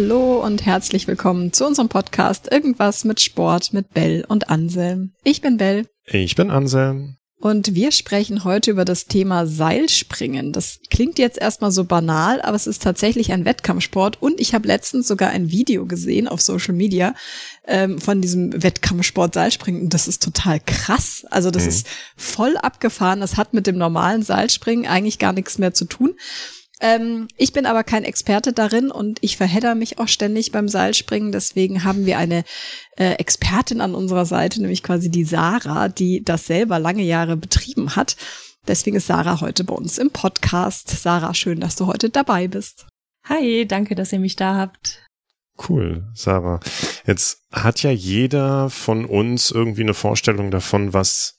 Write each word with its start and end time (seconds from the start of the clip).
Hallo 0.00 0.44
und 0.44 0.64
herzlich 0.64 1.08
willkommen 1.08 1.52
zu 1.52 1.66
unserem 1.66 1.88
Podcast 1.88 2.52
Irgendwas 2.52 3.02
mit 3.02 3.20
Sport 3.20 3.72
mit 3.72 3.92
Bell 3.94 4.24
und 4.28 4.48
Anselm. 4.48 5.12
Ich 5.24 5.40
bin 5.40 5.56
Bell. 5.56 5.88
Ich 6.04 6.36
bin 6.36 6.52
Anselm. 6.52 7.16
Und 7.40 7.74
wir 7.74 7.90
sprechen 7.90 8.44
heute 8.44 8.70
über 8.70 8.84
das 8.84 9.06
Thema 9.06 9.48
Seilspringen. 9.48 10.52
Das 10.52 10.78
klingt 10.88 11.18
jetzt 11.18 11.36
erstmal 11.36 11.72
so 11.72 11.82
banal, 11.82 12.40
aber 12.42 12.54
es 12.54 12.68
ist 12.68 12.80
tatsächlich 12.80 13.32
ein 13.32 13.44
Wettkampfsport. 13.44 14.22
Und 14.22 14.38
ich 14.38 14.54
habe 14.54 14.68
letztens 14.68 15.08
sogar 15.08 15.30
ein 15.30 15.50
Video 15.50 15.84
gesehen 15.84 16.28
auf 16.28 16.40
Social 16.40 16.74
Media 16.74 17.12
ähm, 17.66 18.00
von 18.00 18.22
diesem 18.22 18.62
Wettkampfsport 18.62 19.34
Seilspringen. 19.34 19.82
Und 19.82 19.94
das 19.94 20.06
ist 20.06 20.22
total 20.22 20.60
krass. 20.64 21.24
Also 21.28 21.50
das 21.50 21.64
mhm. 21.64 21.70
ist 21.70 21.86
voll 22.16 22.56
abgefahren. 22.56 23.18
Das 23.18 23.36
hat 23.36 23.52
mit 23.52 23.66
dem 23.66 23.78
normalen 23.78 24.22
Seilspringen 24.22 24.86
eigentlich 24.86 25.18
gar 25.18 25.32
nichts 25.32 25.58
mehr 25.58 25.74
zu 25.74 25.86
tun. 25.86 26.14
Ähm, 26.80 27.28
ich 27.36 27.52
bin 27.52 27.66
aber 27.66 27.82
kein 27.82 28.04
Experte 28.04 28.52
darin 28.52 28.90
und 28.90 29.18
ich 29.20 29.36
verhedder 29.36 29.74
mich 29.74 29.98
auch 29.98 30.08
ständig 30.08 30.52
beim 30.52 30.68
Seilspringen. 30.68 31.32
Deswegen 31.32 31.84
haben 31.84 32.06
wir 32.06 32.18
eine 32.18 32.44
äh, 32.96 33.14
Expertin 33.14 33.80
an 33.80 33.94
unserer 33.94 34.26
Seite, 34.26 34.60
nämlich 34.60 34.82
quasi 34.82 35.10
die 35.10 35.24
Sarah, 35.24 35.88
die 35.88 36.24
das 36.24 36.46
selber 36.46 36.78
lange 36.78 37.02
Jahre 37.02 37.36
betrieben 37.36 37.96
hat. 37.96 38.16
Deswegen 38.66 38.96
ist 38.96 39.06
Sarah 39.06 39.40
heute 39.40 39.64
bei 39.64 39.74
uns 39.74 39.98
im 39.98 40.10
Podcast. 40.10 40.88
Sarah, 40.90 41.34
schön, 41.34 41.60
dass 41.60 41.76
du 41.76 41.86
heute 41.86 42.10
dabei 42.10 42.48
bist. 42.48 42.86
Hi, 43.24 43.66
danke, 43.66 43.94
dass 43.94 44.12
ihr 44.12 44.20
mich 44.20 44.36
da 44.36 44.56
habt. 44.56 45.04
Cool, 45.68 46.06
Sarah. 46.14 46.60
Jetzt 47.06 47.42
hat 47.50 47.82
ja 47.82 47.90
jeder 47.90 48.70
von 48.70 49.04
uns 49.04 49.50
irgendwie 49.50 49.82
eine 49.82 49.94
Vorstellung 49.94 50.52
davon, 50.52 50.92
was 50.92 51.36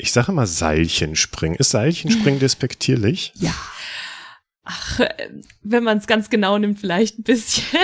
ich 0.00 0.12
sage 0.12 0.32
mal 0.32 0.46
Seilchenspringen. 0.46 1.56
Ist 1.56 1.70
Seilchenspringen 1.70 2.40
despektierlich? 2.40 3.32
Ja. 3.36 3.54
Ach, 4.70 5.00
wenn 5.62 5.82
man 5.82 5.98
es 5.98 6.06
ganz 6.06 6.30
genau 6.30 6.56
nimmt, 6.58 6.78
vielleicht 6.78 7.18
ein 7.18 7.24
bisschen. 7.24 7.80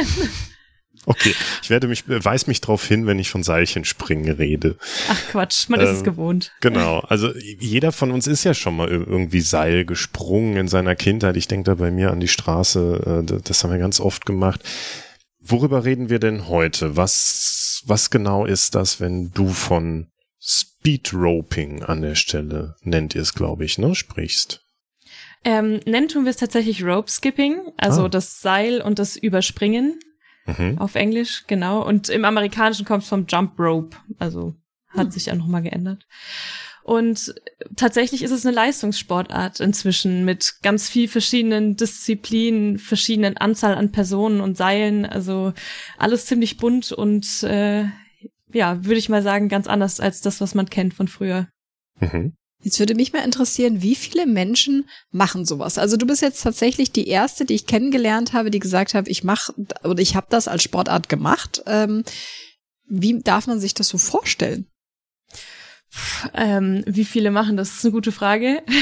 Okay, 1.08 1.34
ich 1.62 1.70
werde 1.70 1.86
mich, 1.86 2.02
weiß 2.08 2.48
mich 2.48 2.60
darauf 2.60 2.84
hin, 2.84 3.06
wenn 3.06 3.20
ich 3.20 3.30
von 3.30 3.44
Seilchenspringen 3.44 4.28
rede. 4.34 4.76
Ach 5.08 5.20
Quatsch, 5.30 5.68
man 5.68 5.78
ähm, 5.78 5.86
ist 5.86 5.92
es 5.92 5.98
ähm, 5.98 6.04
gewohnt. 6.04 6.52
Genau, 6.60 6.98
also 6.98 7.32
jeder 7.36 7.92
von 7.92 8.10
uns 8.10 8.26
ist 8.26 8.42
ja 8.42 8.54
schon 8.54 8.76
mal 8.76 8.88
irgendwie 8.88 9.40
Seil 9.40 9.84
gesprungen 9.84 10.56
in 10.56 10.68
seiner 10.68 10.96
Kindheit. 10.96 11.36
Ich 11.36 11.46
denke 11.46 11.70
da 11.70 11.74
bei 11.76 11.92
mir 11.92 12.10
an 12.10 12.18
die 12.18 12.28
Straße, 12.28 13.24
äh, 13.24 13.40
das 13.40 13.62
haben 13.62 13.70
wir 13.70 13.78
ganz 13.78 14.00
oft 14.00 14.26
gemacht. 14.26 14.62
Worüber 15.38 15.84
reden 15.84 16.10
wir 16.10 16.18
denn 16.18 16.48
heute? 16.48 16.96
Was, 16.96 17.82
was 17.86 18.10
genau 18.10 18.44
ist 18.44 18.74
das, 18.74 19.00
wenn 19.00 19.30
du 19.30 19.48
von 19.50 20.08
Speedroping 20.40 21.84
an 21.84 22.02
der 22.02 22.16
Stelle, 22.16 22.74
nennt 22.82 23.14
ihr 23.14 23.22
es, 23.22 23.34
glaube 23.34 23.64
ich, 23.64 23.78
ne, 23.78 23.94
sprichst? 23.94 24.65
Ähm, 25.46 25.78
nennen 25.86 26.08
tun 26.08 26.24
wir 26.24 26.30
es 26.30 26.38
tatsächlich 26.38 26.82
Rope 26.82 27.08
Skipping, 27.08 27.72
also 27.76 28.06
ah. 28.06 28.08
das 28.08 28.40
Seil 28.40 28.82
und 28.82 28.98
das 28.98 29.16
Überspringen 29.16 29.96
mhm. 30.44 30.76
auf 30.78 30.96
Englisch, 30.96 31.44
genau. 31.46 31.86
Und 31.86 32.08
im 32.08 32.24
Amerikanischen 32.24 32.84
kommt 32.84 33.04
es 33.04 33.08
vom 33.08 33.26
Jump 33.28 33.56
Rope, 33.56 33.96
also 34.18 34.56
hat 34.88 35.06
mhm. 35.06 35.10
sich 35.12 35.26
ja 35.26 35.36
nochmal 35.36 35.62
geändert. 35.62 36.04
Und 36.82 37.32
tatsächlich 37.76 38.24
ist 38.24 38.32
es 38.32 38.44
eine 38.44 38.56
Leistungssportart 38.56 39.60
inzwischen 39.60 40.24
mit 40.24 40.56
ganz 40.62 40.88
viel 40.88 41.06
verschiedenen 41.06 41.76
Disziplinen, 41.76 42.80
verschiedenen 42.80 43.36
Anzahl 43.36 43.76
an 43.76 43.92
Personen 43.92 44.40
und 44.40 44.56
Seilen, 44.56 45.06
also 45.06 45.52
alles 45.96 46.26
ziemlich 46.26 46.56
bunt 46.56 46.90
und 46.90 47.44
äh, 47.44 47.84
ja, 48.52 48.84
würde 48.84 48.98
ich 48.98 49.08
mal 49.08 49.22
sagen, 49.22 49.48
ganz 49.48 49.68
anders 49.68 50.00
als 50.00 50.22
das, 50.22 50.40
was 50.40 50.56
man 50.56 50.68
kennt 50.68 50.92
von 50.92 51.06
früher. 51.06 51.46
Mhm. 52.00 52.34
Jetzt 52.62 52.78
würde 52.78 52.94
mich 52.94 53.12
mal 53.12 53.24
interessieren, 53.24 53.82
wie 53.82 53.94
viele 53.94 54.26
Menschen 54.26 54.88
machen 55.10 55.44
sowas? 55.44 55.78
Also 55.78 55.96
du 55.96 56.06
bist 56.06 56.22
jetzt 56.22 56.42
tatsächlich 56.42 56.90
die 56.90 57.06
erste, 57.06 57.44
die 57.44 57.54
ich 57.54 57.66
kennengelernt 57.66 58.32
habe, 58.32 58.50
die 58.50 58.58
gesagt 58.58 58.94
hat, 58.94 59.08
ich 59.08 59.24
mache 59.24 59.54
oder 59.84 60.00
ich 60.00 60.16
habe 60.16 60.26
das 60.30 60.48
als 60.48 60.62
Sportart 60.62 61.08
gemacht. 61.08 61.62
Ähm, 61.66 62.02
wie 62.88 63.20
darf 63.20 63.46
man 63.46 63.60
sich 63.60 63.74
das 63.74 63.88
so 63.88 63.98
vorstellen? 63.98 64.66
Ähm, 66.34 66.82
wie 66.86 67.04
viele 67.04 67.30
machen 67.30 67.56
das? 67.56 67.68
das 67.68 67.78
ist 67.78 67.84
eine 67.84 67.92
gute 67.92 68.12
Frage. 68.12 68.62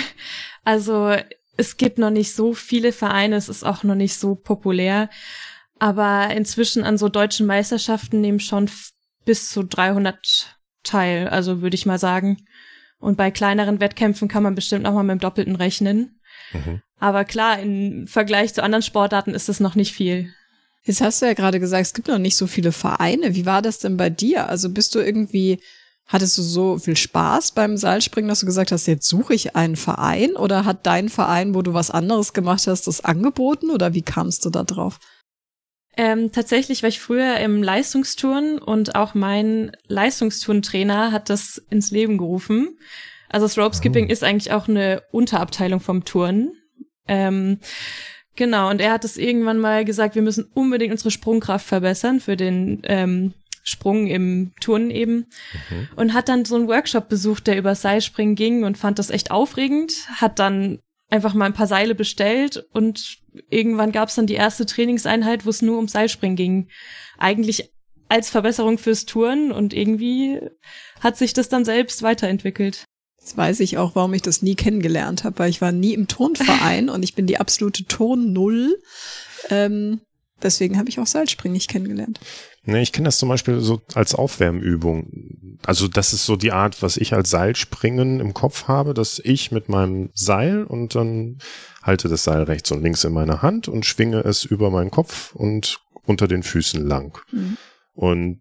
Also 0.66 1.14
es 1.58 1.76
gibt 1.76 1.98
noch 1.98 2.08
nicht 2.08 2.34
so 2.34 2.54
viele 2.54 2.90
Vereine, 2.90 3.36
es 3.36 3.50
ist 3.50 3.64
auch 3.64 3.82
noch 3.82 3.94
nicht 3.94 4.16
so 4.16 4.34
populär. 4.34 5.10
Aber 5.78 6.30
inzwischen 6.30 6.84
an 6.84 6.96
so 6.96 7.10
deutschen 7.10 7.46
Meisterschaften 7.46 8.22
nehmen 8.22 8.40
schon 8.40 8.70
bis 9.26 9.50
zu 9.50 9.62
300 9.62 10.56
teil, 10.82 11.28
also 11.28 11.60
würde 11.60 11.74
ich 11.74 11.84
mal 11.84 11.98
sagen. 11.98 12.46
Und 13.04 13.18
bei 13.18 13.30
kleineren 13.30 13.80
Wettkämpfen 13.80 14.28
kann 14.28 14.42
man 14.42 14.54
bestimmt 14.54 14.84
noch 14.84 14.94
mal 14.94 15.02
mit 15.02 15.12
dem 15.12 15.20
Doppelten 15.20 15.56
rechnen. 15.56 16.18
Mhm. 16.54 16.80
Aber 16.98 17.26
klar, 17.26 17.58
im 17.58 18.06
Vergleich 18.06 18.54
zu 18.54 18.62
anderen 18.62 18.82
Sportarten 18.82 19.34
ist 19.34 19.50
es 19.50 19.60
noch 19.60 19.74
nicht 19.74 19.92
viel. 19.92 20.32
Jetzt 20.84 21.02
hast 21.02 21.20
du 21.20 21.26
ja 21.26 21.34
gerade 21.34 21.60
gesagt, 21.60 21.82
es 21.82 21.92
gibt 21.92 22.08
noch 22.08 22.18
nicht 22.18 22.34
so 22.34 22.46
viele 22.46 22.72
Vereine. 22.72 23.34
Wie 23.34 23.44
war 23.44 23.60
das 23.60 23.78
denn 23.78 23.98
bei 23.98 24.08
dir? 24.08 24.48
Also 24.48 24.70
bist 24.70 24.94
du 24.94 25.00
irgendwie, 25.00 25.60
hattest 26.06 26.38
du 26.38 26.42
so 26.42 26.78
viel 26.78 26.96
Spaß 26.96 27.52
beim 27.52 27.76
Seilspringen, 27.76 28.30
dass 28.30 28.40
du 28.40 28.46
gesagt 28.46 28.72
hast, 28.72 28.86
jetzt 28.86 29.06
suche 29.06 29.34
ich 29.34 29.54
einen 29.54 29.76
Verein? 29.76 30.34
Oder 30.34 30.64
hat 30.64 30.86
dein 30.86 31.10
Verein, 31.10 31.54
wo 31.54 31.60
du 31.60 31.74
was 31.74 31.90
anderes 31.90 32.32
gemacht 32.32 32.66
hast, 32.66 32.86
das 32.86 33.04
angeboten? 33.04 33.68
Oder 33.68 33.92
wie 33.92 34.02
kamst 34.02 34.46
du 34.46 34.50
da 34.50 34.62
drauf? 34.62 34.98
Ähm, 35.96 36.32
tatsächlich 36.32 36.82
war 36.82 36.88
ich 36.88 37.00
früher 37.00 37.38
im 37.38 37.62
Leistungsturn 37.62 38.58
und 38.58 38.94
auch 38.94 39.14
mein 39.14 39.72
Leistungsturntrainer 39.86 41.12
hat 41.12 41.30
das 41.30 41.58
ins 41.70 41.90
Leben 41.90 42.18
gerufen. 42.18 42.78
Also 43.28 43.46
das 43.46 43.58
Rope 43.58 43.76
Skipping 43.76 44.06
oh. 44.08 44.12
ist 44.12 44.24
eigentlich 44.24 44.52
auch 44.52 44.68
eine 44.68 45.02
Unterabteilung 45.12 45.80
vom 45.80 46.04
Turnen. 46.04 46.52
Ähm, 47.06 47.58
genau, 48.36 48.70
und 48.70 48.80
er 48.80 48.92
hat 48.92 49.04
es 49.04 49.16
irgendwann 49.16 49.58
mal 49.58 49.84
gesagt, 49.84 50.14
wir 50.14 50.22
müssen 50.22 50.50
unbedingt 50.54 50.92
unsere 50.92 51.10
Sprungkraft 51.10 51.66
verbessern 51.66 52.20
für 52.20 52.36
den 52.36 52.82
ähm, 52.84 53.34
Sprung 53.62 54.06
im 54.06 54.52
Turnen 54.60 54.90
eben. 54.90 55.26
Mhm. 55.70 55.88
Und 55.96 56.14
hat 56.14 56.28
dann 56.28 56.44
so 56.44 56.54
einen 56.56 56.68
Workshop 56.68 57.08
besucht, 57.08 57.46
der 57.46 57.58
über 57.58 57.74
Seilspringen 57.74 58.34
ging 58.34 58.64
und 58.64 58.78
fand 58.78 58.98
das 58.98 59.10
echt 59.10 59.30
aufregend. 59.30 59.92
Hat 60.16 60.38
dann 60.38 60.80
einfach 61.14 61.34
mal 61.34 61.44
ein 61.44 61.54
paar 61.54 61.68
Seile 61.68 61.94
bestellt 61.94 62.66
und 62.72 63.18
irgendwann 63.48 63.92
gab 63.92 64.08
es 64.08 64.16
dann 64.16 64.26
die 64.26 64.34
erste 64.34 64.66
Trainingseinheit, 64.66 65.46
wo 65.46 65.50
es 65.50 65.62
nur 65.62 65.78
um 65.78 65.86
Seilspringen 65.86 66.34
ging. 66.34 66.68
Eigentlich 67.18 67.70
als 68.08 68.30
Verbesserung 68.30 68.78
fürs 68.78 69.06
Touren 69.06 69.52
und 69.52 69.72
irgendwie 69.72 70.40
hat 70.98 71.16
sich 71.16 71.32
das 71.32 71.48
dann 71.48 71.64
selbst 71.64 72.02
weiterentwickelt. 72.02 72.84
Jetzt 73.20 73.36
weiß 73.36 73.60
ich 73.60 73.78
auch, 73.78 73.94
warum 73.94 74.12
ich 74.12 74.22
das 74.22 74.42
nie 74.42 74.56
kennengelernt 74.56 75.22
habe, 75.22 75.38
weil 75.38 75.50
ich 75.50 75.60
war 75.60 75.70
nie 75.70 75.94
im 75.94 76.08
Turnverein 76.08 76.88
und 76.90 77.04
ich 77.04 77.14
bin 77.14 77.28
die 77.28 77.38
absolute 77.38 77.84
Turn-Null. 77.84 78.76
Ähm, 79.50 80.00
deswegen 80.42 80.78
habe 80.78 80.88
ich 80.88 80.98
auch 80.98 81.06
Seilspringen 81.06 81.54
nicht 81.54 81.70
kennengelernt. 81.70 82.18
Ne, 82.64 82.82
ich 82.82 82.92
kenne 82.92 83.06
das 83.06 83.18
zum 83.18 83.28
Beispiel 83.28 83.60
so 83.60 83.80
als 83.94 84.16
Aufwärmübung. 84.16 85.06
Also 85.66 85.88
das 85.88 86.12
ist 86.12 86.26
so 86.26 86.36
die 86.36 86.52
Art, 86.52 86.82
was 86.82 86.96
ich 86.96 87.14
als 87.14 87.30
Seilspringen 87.30 88.20
im 88.20 88.34
Kopf 88.34 88.68
habe, 88.68 88.94
dass 88.94 89.18
ich 89.18 89.50
mit 89.50 89.68
meinem 89.68 90.10
Seil 90.14 90.64
und 90.64 90.94
dann 90.94 91.38
halte 91.82 92.08
das 92.08 92.24
Seil 92.24 92.42
rechts 92.42 92.70
und 92.70 92.82
links 92.82 93.04
in 93.04 93.12
meiner 93.12 93.42
Hand 93.42 93.68
und 93.68 93.86
schwinge 93.86 94.20
es 94.20 94.44
über 94.44 94.70
meinen 94.70 94.90
Kopf 94.90 95.34
und 95.34 95.80
unter 96.04 96.28
den 96.28 96.42
Füßen 96.42 96.86
lang. 96.86 97.18
Mhm. 97.32 97.56
Und 97.94 98.40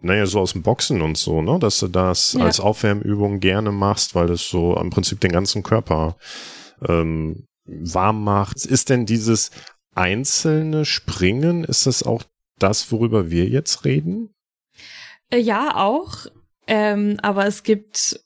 naja, 0.00 0.26
so 0.26 0.40
aus 0.40 0.52
dem 0.52 0.62
Boxen 0.62 1.00
und 1.00 1.16
so, 1.16 1.40
ne, 1.40 1.58
dass 1.58 1.80
du 1.80 1.88
das 1.88 2.34
ja. 2.34 2.44
als 2.44 2.60
Aufwärmübung 2.60 3.40
gerne 3.40 3.72
machst, 3.72 4.14
weil 4.14 4.26
das 4.26 4.48
so 4.48 4.76
im 4.76 4.90
Prinzip 4.90 5.20
den 5.20 5.32
ganzen 5.32 5.62
Körper 5.62 6.16
ähm, 6.86 7.46
warm 7.64 8.22
macht. 8.22 8.64
Ist 8.66 8.90
denn 8.90 9.06
dieses 9.06 9.50
einzelne 9.94 10.84
Springen, 10.84 11.64
ist 11.64 11.86
das 11.86 12.02
auch 12.02 12.22
das, 12.58 12.92
worüber 12.92 13.30
wir 13.30 13.48
jetzt 13.48 13.84
reden? 13.84 14.34
Äh, 15.30 15.38
ja, 15.38 15.74
auch. 15.74 16.26
Ähm, 16.66 17.18
aber 17.22 17.46
es 17.46 17.62
gibt 17.62 18.20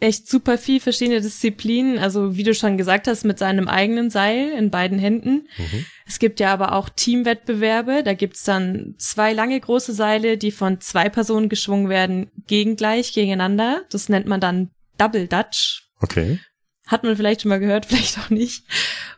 echt 0.00 0.28
super 0.28 0.58
viel 0.58 0.80
verschiedene 0.80 1.20
Disziplinen. 1.20 1.98
Also 1.98 2.36
wie 2.36 2.42
du 2.42 2.54
schon 2.54 2.76
gesagt 2.76 3.06
hast, 3.06 3.24
mit 3.24 3.38
seinem 3.38 3.68
eigenen 3.68 4.10
Seil 4.10 4.50
in 4.50 4.70
beiden 4.70 4.98
Händen. 4.98 5.48
Mhm. 5.56 5.86
Es 6.06 6.18
gibt 6.18 6.40
ja 6.40 6.52
aber 6.52 6.72
auch 6.72 6.88
Teamwettbewerbe. 6.88 8.02
Da 8.02 8.14
gibt's 8.14 8.44
dann 8.44 8.94
zwei 8.98 9.32
lange 9.32 9.58
große 9.58 9.92
Seile, 9.92 10.38
die 10.38 10.50
von 10.50 10.80
zwei 10.80 11.08
Personen 11.08 11.48
geschwungen 11.48 11.88
werden, 11.88 12.30
gegengleich, 12.46 13.12
gegeneinander. 13.12 13.84
Das 13.90 14.08
nennt 14.08 14.26
man 14.26 14.40
dann 14.40 14.70
Double 14.98 15.28
Dutch. 15.28 15.84
Okay. 16.00 16.40
Hat 16.86 17.02
man 17.02 17.16
vielleicht 17.16 17.42
schon 17.42 17.48
mal 17.50 17.60
gehört, 17.60 17.86
vielleicht 17.86 18.18
auch 18.18 18.30
nicht. 18.30 18.64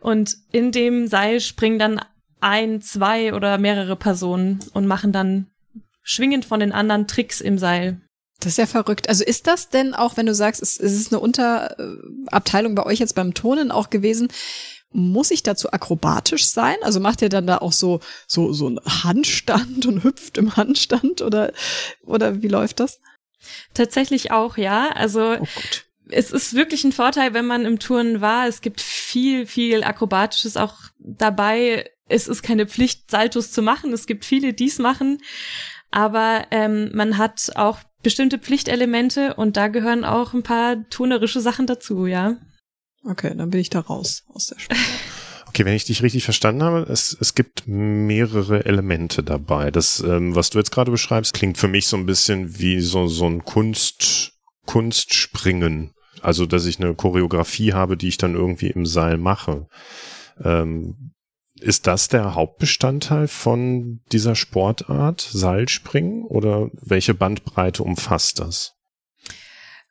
Und 0.00 0.36
in 0.52 0.72
dem 0.72 1.06
Seil 1.06 1.40
springen 1.40 1.78
dann 1.78 2.00
ein, 2.40 2.80
zwei 2.80 3.34
oder 3.34 3.58
mehrere 3.58 3.96
Personen 3.96 4.60
und 4.72 4.86
machen 4.86 5.12
dann 5.12 5.48
schwingend 6.02 6.44
von 6.44 6.60
den 6.60 6.72
anderen 6.72 7.06
Tricks 7.06 7.40
im 7.40 7.58
Seil. 7.58 8.00
Das 8.40 8.52
ist 8.52 8.58
ja 8.58 8.66
verrückt. 8.66 9.08
Also 9.08 9.24
ist 9.24 9.46
das 9.46 9.68
denn 9.68 9.94
auch, 9.94 10.16
wenn 10.16 10.26
du 10.26 10.34
sagst, 10.34 10.62
es, 10.62 10.76
ist 10.76 11.12
eine 11.12 11.20
Unterabteilung 11.20 12.74
bei 12.74 12.86
euch 12.86 13.00
jetzt 13.00 13.14
beim 13.14 13.34
Tonen 13.34 13.72
auch 13.72 13.90
gewesen, 13.90 14.28
muss 14.90 15.30
ich 15.30 15.42
dazu 15.42 15.72
akrobatisch 15.72 16.46
sein? 16.46 16.76
Also 16.82 17.00
macht 17.00 17.20
ihr 17.20 17.28
dann 17.28 17.46
da 17.46 17.58
auch 17.58 17.72
so, 17.72 18.00
so, 18.26 18.52
so 18.52 18.68
einen 18.68 18.80
Handstand 18.86 19.86
und 19.86 20.04
hüpft 20.04 20.38
im 20.38 20.56
Handstand 20.56 21.20
oder, 21.20 21.52
oder 22.04 22.42
wie 22.42 22.48
läuft 22.48 22.80
das? 22.80 23.00
Tatsächlich 23.74 24.30
auch, 24.30 24.56
ja. 24.56 24.90
Also, 24.90 25.36
oh 25.38 25.46
es 26.10 26.30
ist 26.30 26.54
wirklich 26.54 26.84
ein 26.84 26.92
Vorteil, 26.92 27.34
wenn 27.34 27.46
man 27.46 27.64
im 27.64 27.78
Touren 27.78 28.20
war. 28.20 28.46
Es 28.46 28.60
gibt 28.60 28.80
viel, 28.80 29.46
viel 29.46 29.84
Akrobatisches 29.84 30.56
auch 30.56 30.74
dabei. 30.98 31.90
Es 32.08 32.28
ist 32.28 32.42
keine 32.42 32.66
Pflicht, 32.66 33.10
Saltos 33.10 33.52
zu 33.52 33.62
machen. 33.62 33.92
Es 33.92 34.06
gibt 34.06 34.24
viele, 34.24 34.54
die 34.54 34.68
es 34.68 34.78
machen. 34.78 35.18
Aber 35.90 36.46
ähm, 36.50 36.90
man 36.94 37.18
hat 37.18 37.50
auch 37.56 37.80
bestimmte 38.02 38.38
Pflichtelemente 38.38 39.34
und 39.34 39.56
da 39.56 39.68
gehören 39.68 40.04
auch 40.04 40.34
ein 40.34 40.42
paar 40.42 40.88
turnerische 40.88 41.40
Sachen 41.40 41.66
dazu, 41.66 42.06
ja. 42.06 42.36
Okay, 43.04 43.34
dann 43.36 43.50
bin 43.50 43.60
ich 43.60 43.70
da 43.70 43.80
raus 43.80 44.24
aus 44.28 44.46
der 44.46 44.58
Sprache. 44.58 44.80
Okay, 45.48 45.64
wenn 45.64 45.74
ich 45.74 45.86
dich 45.86 46.02
richtig 46.02 46.24
verstanden 46.24 46.62
habe, 46.62 46.86
es, 46.90 47.16
es 47.18 47.34
gibt 47.34 47.66
mehrere 47.66 48.66
Elemente 48.66 49.22
dabei. 49.22 49.70
Das, 49.70 49.98
ähm, 50.00 50.36
was 50.36 50.50
du 50.50 50.58
jetzt 50.58 50.70
gerade 50.70 50.90
beschreibst, 50.90 51.32
klingt 51.32 51.56
für 51.56 51.68
mich 51.68 51.86
so 51.86 51.96
ein 51.96 52.04
bisschen 52.04 52.58
wie 52.58 52.80
so, 52.80 53.06
so 53.06 53.26
ein 53.26 53.44
Kunst, 53.44 54.34
Kunstspringen. 54.66 55.94
Also, 56.20 56.44
dass 56.44 56.66
ich 56.66 56.78
eine 56.78 56.94
Choreografie 56.94 57.72
habe, 57.72 57.96
die 57.96 58.08
ich 58.08 58.18
dann 58.18 58.34
irgendwie 58.34 58.68
im 58.68 58.84
Seil 58.84 59.16
mache. 59.16 59.66
Ähm, 60.44 61.12
ist 61.60 61.86
das 61.86 62.08
der 62.08 62.34
Hauptbestandteil 62.34 63.28
von 63.28 64.00
dieser 64.12 64.34
Sportart, 64.34 65.20
Seilspringen? 65.20 66.24
Oder 66.24 66.70
welche 66.72 67.14
Bandbreite 67.14 67.82
umfasst 67.82 68.40
das? 68.40 68.74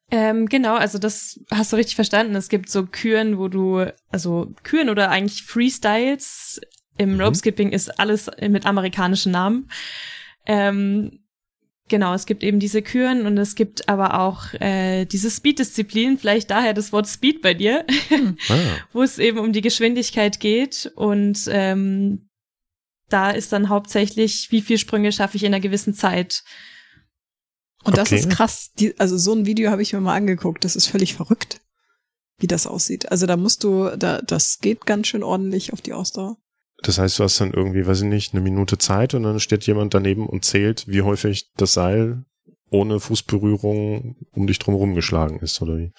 Ähm, 0.09 0.47
genau, 0.47 0.75
also 0.75 0.99
das 0.99 1.39
hast 1.51 1.73
du 1.73 1.75
richtig 1.75 1.95
verstanden. 1.95 2.35
Es 2.35 2.49
gibt 2.49 2.69
so 2.69 2.85
Küren, 2.85 3.37
wo 3.37 3.49
du, 3.49 3.85
also 4.09 4.53
Küren 4.63 4.89
oder 4.89 5.09
eigentlich 5.09 5.43
Freestyles. 5.43 6.61
Im 6.97 7.15
mhm. 7.15 7.21
Ropeskipping 7.21 7.71
ist 7.71 7.99
alles 7.99 8.31
mit 8.47 8.65
amerikanischen 8.65 9.31
Namen. 9.31 9.69
Ähm, 10.45 11.19
genau, 11.88 12.13
es 12.13 12.25
gibt 12.25 12.44
eben 12.44 12.60
diese 12.60 12.81
Küren 12.81 13.25
und 13.25 13.38
es 13.38 13.56
gibt 13.56 13.89
aber 13.89 14.19
auch 14.19 14.54
äh, 14.56 15.06
diese 15.06 15.30
Speed-Disziplin, 15.30 16.18
vielleicht 16.18 16.50
daher 16.50 16.74
das 16.74 16.92
Wort 16.92 17.07
Speed 17.07 17.42
bei 17.42 17.54
dir, 17.54 17.86
ah. 18.50 18.56
wo 18.94 19.04
es 19.04 19.19
eben 19.19 19.39
um 19.39 19.54
die 19.54 19.62
Geschwindigkeit 19.62 20.39
geht 20.39 20.92
und 20.95 21.48
ähm, 21.50 22.28
da 23.10 23.31
ist 23.31 23.54
dann 23.54 23.69
hauptsächlich, 23.69 24.51
wie 24.51 24.62
viel 24.62 24.78
Sprünge 24.78 25.12
schaffe 25.12 25.38
ich 25.38 25.44
in 25.44 25.54
einer 25.54 25.62
gewissen 25.62 25.94
Zeit. 25.94 26.44
Und 27.84 27.94
okay. 27.94 28.01
das 28.01 28.12
ist 28.12 28.30
krass. 28.30 28.72
Die, 28.80 29.00
also 29.00 29.18
so 29.18 29.34
ein 29.34 29.45
Video 29.45 29.72
habe 29.72 29.81
ich 29.81 29.94
mir 29.94 30.01
mal 30.01 30.16
angeguckt. 30.16 30.66
Das 30.66 30.75
ist 30.75 30.88
völlig 30.88 31.13
verrückt, 31.13 31.62
wie 32.38 32.48
das 32.48 32.68
aussieht. 32.68 33.10
Also 33.12 33.25
da 33.25 33.38
musst 33.38 33.63
du, 33.63 33.95
da, 33.95 34.22
das 34.22 34.60
geht 34.60 34.86
ganz 34.86 35.07
schön 35.07 35.24
ordentlich 35.24 35.72
auf 35.72 35.81
die 35.81 35.94
Ausdauer. 35.94 36.38
Das 36.83 37.00
heißt, 37.00 37.19
du 37.19 37.24
hast 37.24 37.41
dann 37.41 37.53
irgendwie, 37.53 37.85
weiß 37.85 38.01
ich 38.01 38.07
nicht, 38.07 38.33
eine 38.33 38.41
Minute 38.41 38.77
Zeit 38.77 39.13
und 39.13 39.24
dann 39.24 39.39
steht 39.39 39.65
jemand 39.65 39.94
daneben 39.94 40.27
und 40.27 40.45
zählt, 40.45 40.88
wie 40.88 41.01
häufig 41.01 41.51
das 41.57 41.74
Seil 41.74 42.24
ohne 42.69 43.00
Fußberührung 43.00 44.15
um 44.31 44.47
dich 44.47 44.59
drumherum 44.59 44.94
geschlagen 44.94 45.39
ist, 45.39 45.62
oder 45.62 45.77
wie? 45.77 45.91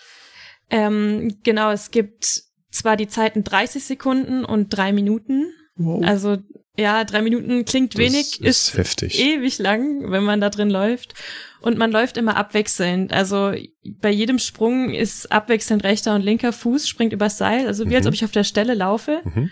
Ähm, 0.71 1.39
genau, 1.43 1.71
es 1.71 1.91
gibt 1.91 2.43
zwar 2.71 2.97
die 2.97 3.09
Zeiten 3.09 3.43
30 3.43 3.85
Sekunden 3.85 4.45
und 4.45 4.69
drei 4.69 4.93
Minuten. 4.93 5.53
Wow. 5.77 6.05
Also 6.05 6.39
ja, 6.77 7.03
drei 7.05 7.23
Minuten 7.23 7.65
klingt 7.65 7.95
das 7.95 7.99
wenig, 7.99 8.41
ist, 8.41 8.69
ist 8.69 8.79
heftig. 8.79 9.19
ewig 9.19 9.59
lang, 9.59 10.13
wenn 10.13 10.23
man 10.23 10.41
da 10.41 10.49
drin 10.49 10.71
läuft. 10.71 11.15
Und 11.61 11.77
man 11.77 11.91
läuft 11.91 12.17
immer 12.17 12.37
abwechselnd. 12.37 13.13
Also 13.13 13.53
bei 14.01 14.11
jedem 14.11 14.39
Sprung 14.39 14.95
ist 14.95 15.33
abwechselnd 15.33 15.83
rechter 15.83 16.15
und 16.15 16.23
linker 16.23 16.53
Fuß 16.53 16.87
springt 16.87 17.13
übers 17.13 17.37
Seil. 17.37 17.67
Also 17.67 17.85
wie 17.87 17.91
mhm. 17.91 17.97
als 17.97 18.07
ob 18.07 18.15
ich 18.15 18.25
auf 18.25 18.31
der 18.31 18.45
Stelle 18.45 18.75
laufe. 18.75 19.23
Mhm. 19.25 19.51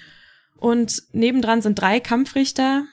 Und 0.58 1.02
nebendran 1.12 1.62
sind 1.62 1.80
drei 1.80 2.00
Kampfrichter, 2.00 2.84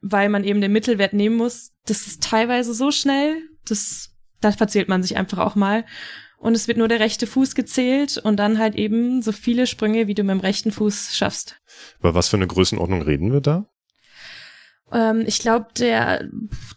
weil 0.00 0.28
man 0.28 0.44
eben 0.44 0.60
den 0.60 0.72
Mittelwert 0.72 1.12
nehmen 1.12 1.36
muss. 1.36 1.70
Das 1.86 2.06
ist 2.06 2.22
teilweise 2.22 2.74
so 2.74 2.90
schnell, 2.90 3.36
das, 3.66 4.10
da 4.40 4.52
verzählt 4.52 4.88
man 4.88 5.02
sich 5.02 5.16
einfach 5.16 5.38
auch 5.38 5.54
mal. 5.54 5.84
Und 6.38 6.56
es 6.56 6.66
wird 6.66 6.78
nur 6.78 6.88
der 6.88 6.98
rechte 6.98 7.28
Fuß 7.28 7.54
gezählt 7.54 8.18
und 8.18 8.36
dann 8.36 8.58
halt 8.58 8.74
eben 8.74 9.22
so 9.22 9.30
viele 9.30 9.68
Sprünge, 9.68 10.08
wie 10.08 10.14
du 10.14 10.24
mit 10.24 10.32
dem 10.32 10.40
rechten 10.40 10.72
Fuß 10.72 11.14
schaffst. 11.14 11.60
Über 12.00 12.14
was 12.14 12.28
für 12.28 12.36
eine 12.36 12.48
Größenordnung 12.48 13.02
reden 13.02 13.32
wir 13.32 13.40
da? 13.40 13.66
Ähm, 14.90 15.22
ich 15.24 15.38
glaube, 15.38 15.68
der 15.78 16.28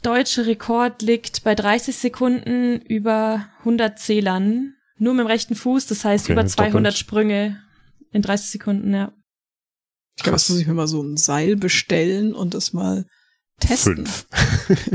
deutsche 0.03 0.45
Rekord 0.45 1.01
liegt 1.01 1.43
bei 1.43 1.55
30 1.55 1.95
Sekunden 1.95 2.79
über 2.81 3.47
100 3.59 3.97
Zählern. 3.97 4.75
Nur 4.97 5.13
mit 5.13 5.25
dem 5.25 5.27
rechten 5.27 5.55
Fuß, 5.55 5.87
das 5.87 6.05
heißt 6.05 6.25
okay, 6.25 6.33
über 6.33 6.45
200 6.45 6.75
doppelt. 6.75 6.97
Sprünge 6.97 7.61
in 8.11 8.21
30 8.21 8.51
Sekunden, 8.51 8.93
ja. 8.93 9.13
Ich 10.17 10.23
glaube, 10.23 10.35
das 10.35 10.49
muss 10.49 10.59
ich 10.59 10.67
mir 10.67 10.73
mal 10.73 10.87
so 10.87 11.01
ein 11.01 11.17
Seil 11.17 11.55
bestellen 11.55 12.33
und 12.33 12.53
das 12.53 12.73
mal 12.73 13.05
testen. 13.59 14.05
Fünf. 14.05 14.27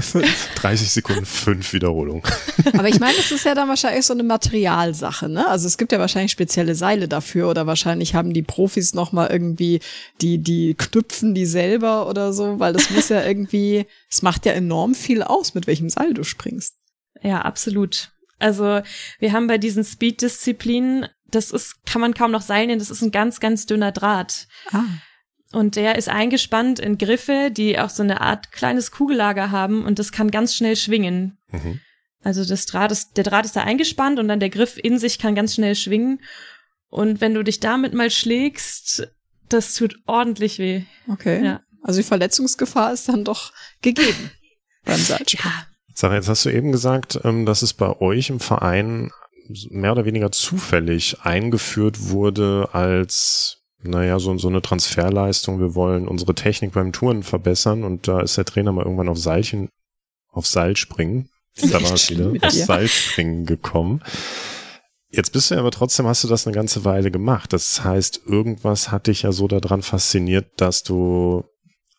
fünf. 0.04 0.54
30 0.56 0.90
Sekunden, 0.90 1.24
fünf 1.24 1.72
Wiederholungen. 1.72 2.22
Aber 2.74 2.88
ich 2.88 3.00
meine, 3.00 3.18
es 3.18 3.32
ist 3.32 3.44
ja 3.44 3.54
dann 3.54 3.68
wahrscheinlich 3.68 4.04
so 4.04 4.12
eine 4.12 4.22
Materialsache, 4.22 5.28
ne? 5.28 5.46
Also 5.48 5.66
es 5.66 5.78
gibt 5.78 5.92
ja 5.92 5.98
wahrscheinlich 5.98 6.32
spezielle 6.32 6.74
Seile 6.74 7.08
dafür 7.08 7.48
oder 7.48 7.66
wahrscheinlich 7.66 8.14
haben 8.14 8.34
die 8.34 8.42
Profis 8.42 8.94
noch 8.94 9.12
mal 9.12 9.28
irgendwie 9.28 9.80
die 10.20 10.38
die 10.38 10.74
knüpfen 10.74 11.34
die 11.34 11.46
selber 11.46 12.08
oder 12.08 12.32
so, 12.32 12.58
weil 12.58 12.72
das 12.72 12.90
muss 12.90 13.08
ja 13.08 13.24
irgendwie, 13.26 13.86
es 14.10 14.22
macht 14.22 14.46
ja 14.46 14.52
enorm 14.52 14.94
viel 14.94 15.22
aus, 15.22 15.54
mit 15.54 15.66
welchem 15.66 15.88
Seil 15.88 16.14
du 16.14 16.24
springst. 16.24 16.74
Ja, 17.22 17.42
absolut. 17.42 18.12
Also 18.38 18.80
wir 19.18 19.32
haben 19.32 19.46
bei 19.46 19.58
diesen 19.58 19.84
Speed-Disziplinen, 19.84 21.06
das 21.30 21.50
ist, 21.50 21.84
kann 21.84 22.00
man 22.00 22.14
kaum 22.14 22.30
noch 22.30 22.40
Seil 22.42 22.66
nennen, 22.66 22.78
das 22.78 22.90
ist 22.90 23.02
ein 23.02 23.10
ganz, 23.10 23.38
ganz 23.40 23.66
dünner 23.66 23.92
Draht. 23.92 24.48
Ah. 24.72 24.84
Und 25.52 25.74
der 25.74 25.96
ist 25.96 26.08
eingespannt 26.08 26.78
in 26.78 26.96
Griffe, 26.96 27.50
die 27.50 27.78
auch 27.78 27.90
so 27.90 28.02
eine 28.02 28.20
Art 28.20 28.52
kleines 28.52 28.92
Kugellager 28.92 29.50
haben 29.50 29.84
und 29.84 29.98
das 29.98 30.12
kann 30.12 30.30
ganz 30.30 30.54
schnell 30.54 30.76
schwingen. 30.76 31.38
Mhm. 31.50 31.80
Also 32.22 32.44
das 32.44 32.66
Draht 32.66 32.92
ist, 32.92 33.16
der 33.16 33.24
Draht 33.24 33.46
ist 33.46 33.56
da 33.56 33.62
eingespannt 33.62 34.18
und 34.18 34.28
dann 34.28 34.40
der 34.40 34.50
Griff 34.50 34.78
in 34.80 34.98
sich 34.98 35.18
kann 35.18 35.34
ganz 35.34 35.54
schnell 35.54 35.74
schwingen. 35.74 36.20
Und 36.88 37.20
wenn 37.20 37.34
du 37.34 37.42
dich 37.42 37.60
damit 37.60 37.94
mal 37.94 38.10
schlägst, 38.10 39.08
das 39.48 39.74
tut 39.74 39.96
ordentlich 40.06 40.58
weh. 40.58 40.82
Okay. 41.08 41.44
Ja. 41.44 41.60
Also 41.82 42.00
die 42.00 42.06
Verletzungsgefahr 42.06 42.92
ist 42.92 43.08
dann 43.08 43.24
doch 43.24 43.52
gegeben 43.80 44.30
beim 44.84 45.00
Seilspringen. 45.00 45.52
Ja. 45.52 45.66
Sarah, 45.94 46.14
jetzt 46.14 46.28
hast 46.28 46.44
du 46.44 46.50
eben 46.50 46.72
gesagt, 46.72 47.20
ähm, 47.24 47.46
dass 47.46 47.62
es 47.62 47.74
bei 47.74 48.00
euch 48.00 48.30
im 48.30 48.38
Verein 48.40 49.10
mehr 49.70 49.92
oder 49.92 50.04
weniger 50.04 50.30
zufällig 50.30 51.22
eingeführt 51.22 52.10
wurde 52.10 52.68
als 52.72 53.59
naja, 53.82 54.18
so, 54.18 54.36
so 54.36 54.48
eine 54.48 54.62
Transferleistung, 54.62 55.58
wir 55.58 55.74
wollen 55.74 56.06
unsere 56.06 56.34
Technik 56.34 56.72
beim 56.72 56.92
Touren 56.92 57.22
verbessern 57.22 57.84
und 57.84 58.08
da 58.08 58.20
ist 58.20 58.36
der 58.36 58.44
Trainer 58.44 58.72
mal 58.72 58.84
irgendwann 58.84 59.08
auf 59.08 59.18
Seilchen, 59.18 59.68
auf 60.28 60.46
Seil 60.46 60.76
springen. 60.76 61.28
Da 61.72 61.82
war 61.82 61.94
es 61.94 62.08
wieder, 62.08 62.32
auf 62.46 62.52
Seilspringen 62.52 63.44
gekommen. 63.44 64.02
Jetzt 65.10 65.32
bist 65.32 65.50
du 65.50 65.56
aber 65.56 65.72
trotzdem, 65.72 66.06
hast 66.06 66.22
du 66.22 66.28
das 66.28 66.46
eine 66.46 66.54
ganze 66.54 66.84
Weile 66.84 67.10
gemacht. 67.10 67.52
Das 67.52 67.82
heißt, 67.82 68.22
irgendwas 68.24 68.92
hat 68.92 69.08
dich 69.08 69.22
ja 69.22 69.32
so 69.32 69.48
daran 69.48 69.82
fasziniert, 69.82 70.52
dass 70.58 70.84
du 70.84 71.44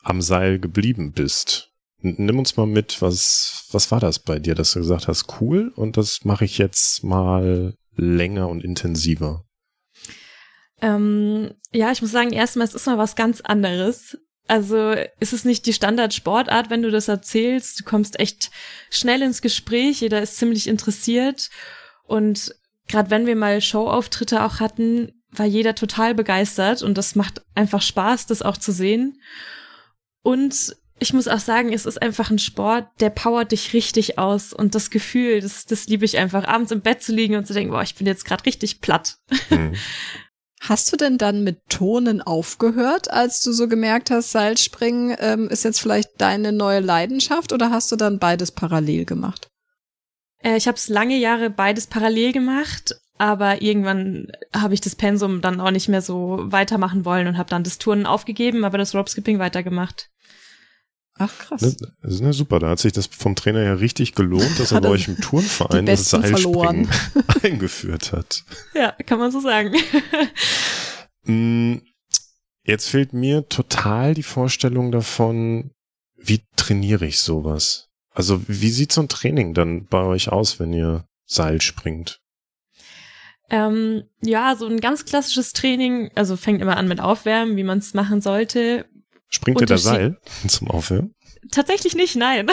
am 0.01 0.21
Seil 0.21 0.57
geblieben 0.57 1.11
bist. 1.11 1.69
Nimm 1.99 2.39
uns 2.39 2.55
mal 2.55 2.65
mit, 2.65 3.01
was, 3.01 3.67
was 3.71 3.91
war 3.91 3.99
das 3.99 4.19
bei 4.19 4.39
dir, 4.39 4.55
dass 4.55 4.71
du 4.71 4.79
gesagt 4.79 5.07
hast, 5.07 5.41
cool, 5.41 5.71
und 5.75 5.97
das 5.97 6.23
mache 6.23 6.45
ich 6.45 6.57
jetzt 6.57 7.03
mal 7.03 7.75
länger 7.95 8.47
und 8.47 8.63
intensiver? 8.63 9.43
Ähm, 10.81 11.53
ja, 11.71 11.91
ich 11.91 12.01
muss 12.01 12.11
sagen, 12.11 12.33
erstmal, 12.33 12.67
es 12.67 12.73
ist 12.73 12.87
mal 12.87 12.97
was 12.97 13.15
ganz 13.15 13.41
anderes. 13.41 14.17
Also 14.47 14.93
ist 15.19 15.33
es 15.33 15.45
nicht 15.45 15.65
die 15.65 15.73
Standardsportart, 15.73 16.69
wenn 16.69 16.81
du 16.81 16.91
das 16.91 17.07
erzählst. 17.07 17.79
Du 17.79 17.83
kommst 17.83 18.19
echt 18.19 18.51
schnell 18.89 19.21
ins 19.21 19.41
Gespräch, 19.41 20.01
jeder 20.01 20.21
ist 20.21 20.37
ziemlich 20.37 20.67
interessiert. 20.67 21.49
Und 22.03 22.53
gerade 22.87 23.09
wenn 23.11 23.25
wir 23.25 23.35
mal 23.35 23.61
Showauftritte 23.61 24.43
auch 24.43 24.59
hatten, 24.59 25.13
war 25.29 25.45
jeder 25.45 25.75
total 25.75 26.13
begeistert 26.13 26.81
und 26.81 26.97
das 26.97 27.15
macht 27.15 27.41
einfach 27.55 27.81
Spaß, 27.81 28.25
das 28.25 28.41
auch 28.41 28.57
zu 28.57 28.73
sehen. 28.73 29.21
Und 30.23 30.75
ich 30.99 31.13
muss 31.13 31.27
auch 31.27 31.39
sagen, 31.39 31.71
es 31.73 31.85
ist 31.85 32.01
einfach 32.01 32.29
ein 32.29 32.37
Sport, 32.37 32.87
der 32.99 33.09
powert 33.09 33.53
dich 33.53 33.73
richtig 33.73 34.19
aus 34.19 34.53
und 34.53 34.75
das 34.75 34.89
Gefühl, 34.89 35.41
das, 35.41 35.65
das 35.65 35.87
liebe 35.87 36.05
ich 36.05 36.17
einfach, 36.17 36.45
abends 36.45 36.71
im 36.71 36.81
Bett 36.81 37.01
zu 37.01 37.13
liegen 37.13 37.35
und 37.35 37.47
zu 37.47 37.53
denken, 37.53 37.71
boah, 37.71 37.81
ich 37.81 37.95
bin 37.95 38.05
jetzt 38.05 38.25
gerade 38.25 38.45
richtig 38.45 38.81
platt. 38.81 39.17
Mhm. 39.49 39.75
Hast 40.61 40.93
du 40.93 40.95
denn 40.95 41.17
dann 41.17 41.43
mit 41.43 41.69
Tonen 41.69 42.21
aufgehört, 42.21 43.09
als 43.09 43.41
du 43.41 43.51
so 43.51 43.67
gemerkt 43.67 44.11
hast, 44.11 44.29
Seilspringen 44.29 45.17
ähm, 45.19 45.49
ist 45.49 45.63
jetzt 45.63 45.81
vielleicht 45.81 46.21
deine 46.21 46.51
neue 46.51 46.81
Leidenschaft 46.81 47.51
oder 47.51 47.71
hast 47.71 47.91
du 47.91 47.95
dann 47.95 48.19
beides 48.19 48.51
parallel 48.51 49.05
gemacht? 49.05 49.47
Äh, 50.43 50.57
ich 50.57 50.67
habe 50.67 50.75
es 50.75 50.87
lange 50.87 51.17
Jahre 51.17 51.49
beides 51.49 51.87
parallel 51.87 52.31
gemacht, 52.31 52.95
aber 53.17 53.63
irgendwann 53.63 54.31
habe 54.55 54.75
ich 54.75 54.81
das 54.81 54.95
Pensum 54.95 55.41
dann 55.41 55.59
auch 55.59 55.71
nicht 55.71 55.89
mehr 55.89 56.03
so 56.03 56.37
weitermachen 56.43 57.05
wollen 57.05 57.27
und 57.27 57.39
habe 57.39 57.49
dann 57.49 57.63
das 57.63 57.79
Turnen 57.79 58.05
aufgegeben, 58.05 58.63
aber 58.63 58.77
das 58.77 58.93
Ropeskipping 58.93 59.39
weitergemacht. 59.39 60.09
Ach 61.21 61.37
krass. 61.37 61.61
Ne, 61.61 61.75
das 62.01 62.13
ist 62.13 62.21
ne, 62.21 62.33
super, 62.33 62.59
da 62.59 62.69
hat 62.69 62.79
sich 62.79 62.93
das 62.93 63.05
vom 63.05 63.35
Trainer 63.35 63.61
ja 63.61 63.73
richtig 63.73 64.15
gelohnt, 64.15 64.59
dass 64.59 64.71
er 64.71 64.81
bei 64.81 64.89
euch 64.89 65.07
im 65.07 65.17
Turnverein 65.17 65.85
das 65.85 66.09
Seilspringen 66.09 66.89
eingeführt 67.43 68.11
hat. 68.11 68.43
Ja, 68.73 68.91
kann 69.05 69.19
man 69.19 69.31
so 69.31 69.39
sagen. 69.39 69.75
Mm, 71.23 71.83
jetzt 72.63 72.89
fehlt 72.89 73.13
mir 73.13 73.47
total 73.47 74.15
die 74.15 74.23
Vorstellung 74.23 74.91
davon, 74.91 75.69
wie 76.17 76.41
trainiere 76.55 77.05
ich 77.05 77.19
sowas? 77.19 77.89
Also 78.11 78.41
wie 78.47 78.71
sieht 78.71 78.91
so 78.91 79.01
ein 79.01 79.07
Training 79.07 79.53
dann 79.53 79.85
bei 79.85 80.01
euch 80.01 80.29
aus, 80.29 80.59
wenn 80.59 80.73
ihr 80.73 81.05
Seil 81.27 81.61
springt? 81.61 82.21
Ähm, 83.51 84.05
ja, 84.21 84.55
so 84.55 84.65
ein 84.65 84.79
ganz 84.79 85.03
klassisches 85.03 85.51
Training, 85.51 86.09
also 86.15 86.37
fängt 86.37 86.61
immer 86.61 86.77
an 86.77 86.87
mit 86.87 87.01
Aufwärmen, 87.01 87.57
wie 87.57 87.63
man 87.63 87.79
es 87.79 87.93
machen 87.93 88.21
sollte. 88.21 88.85
Springt 89.31 89.61
ihr 89.61 89.67
da 89.67 89.77
Seil 89.77 90.17
zum 90.47 90.69
Aufwärmen? 90.69 91.15
Tatsächlich 91.51 91.95
nicht, 91.95 92.15
nein. 92.15 92.47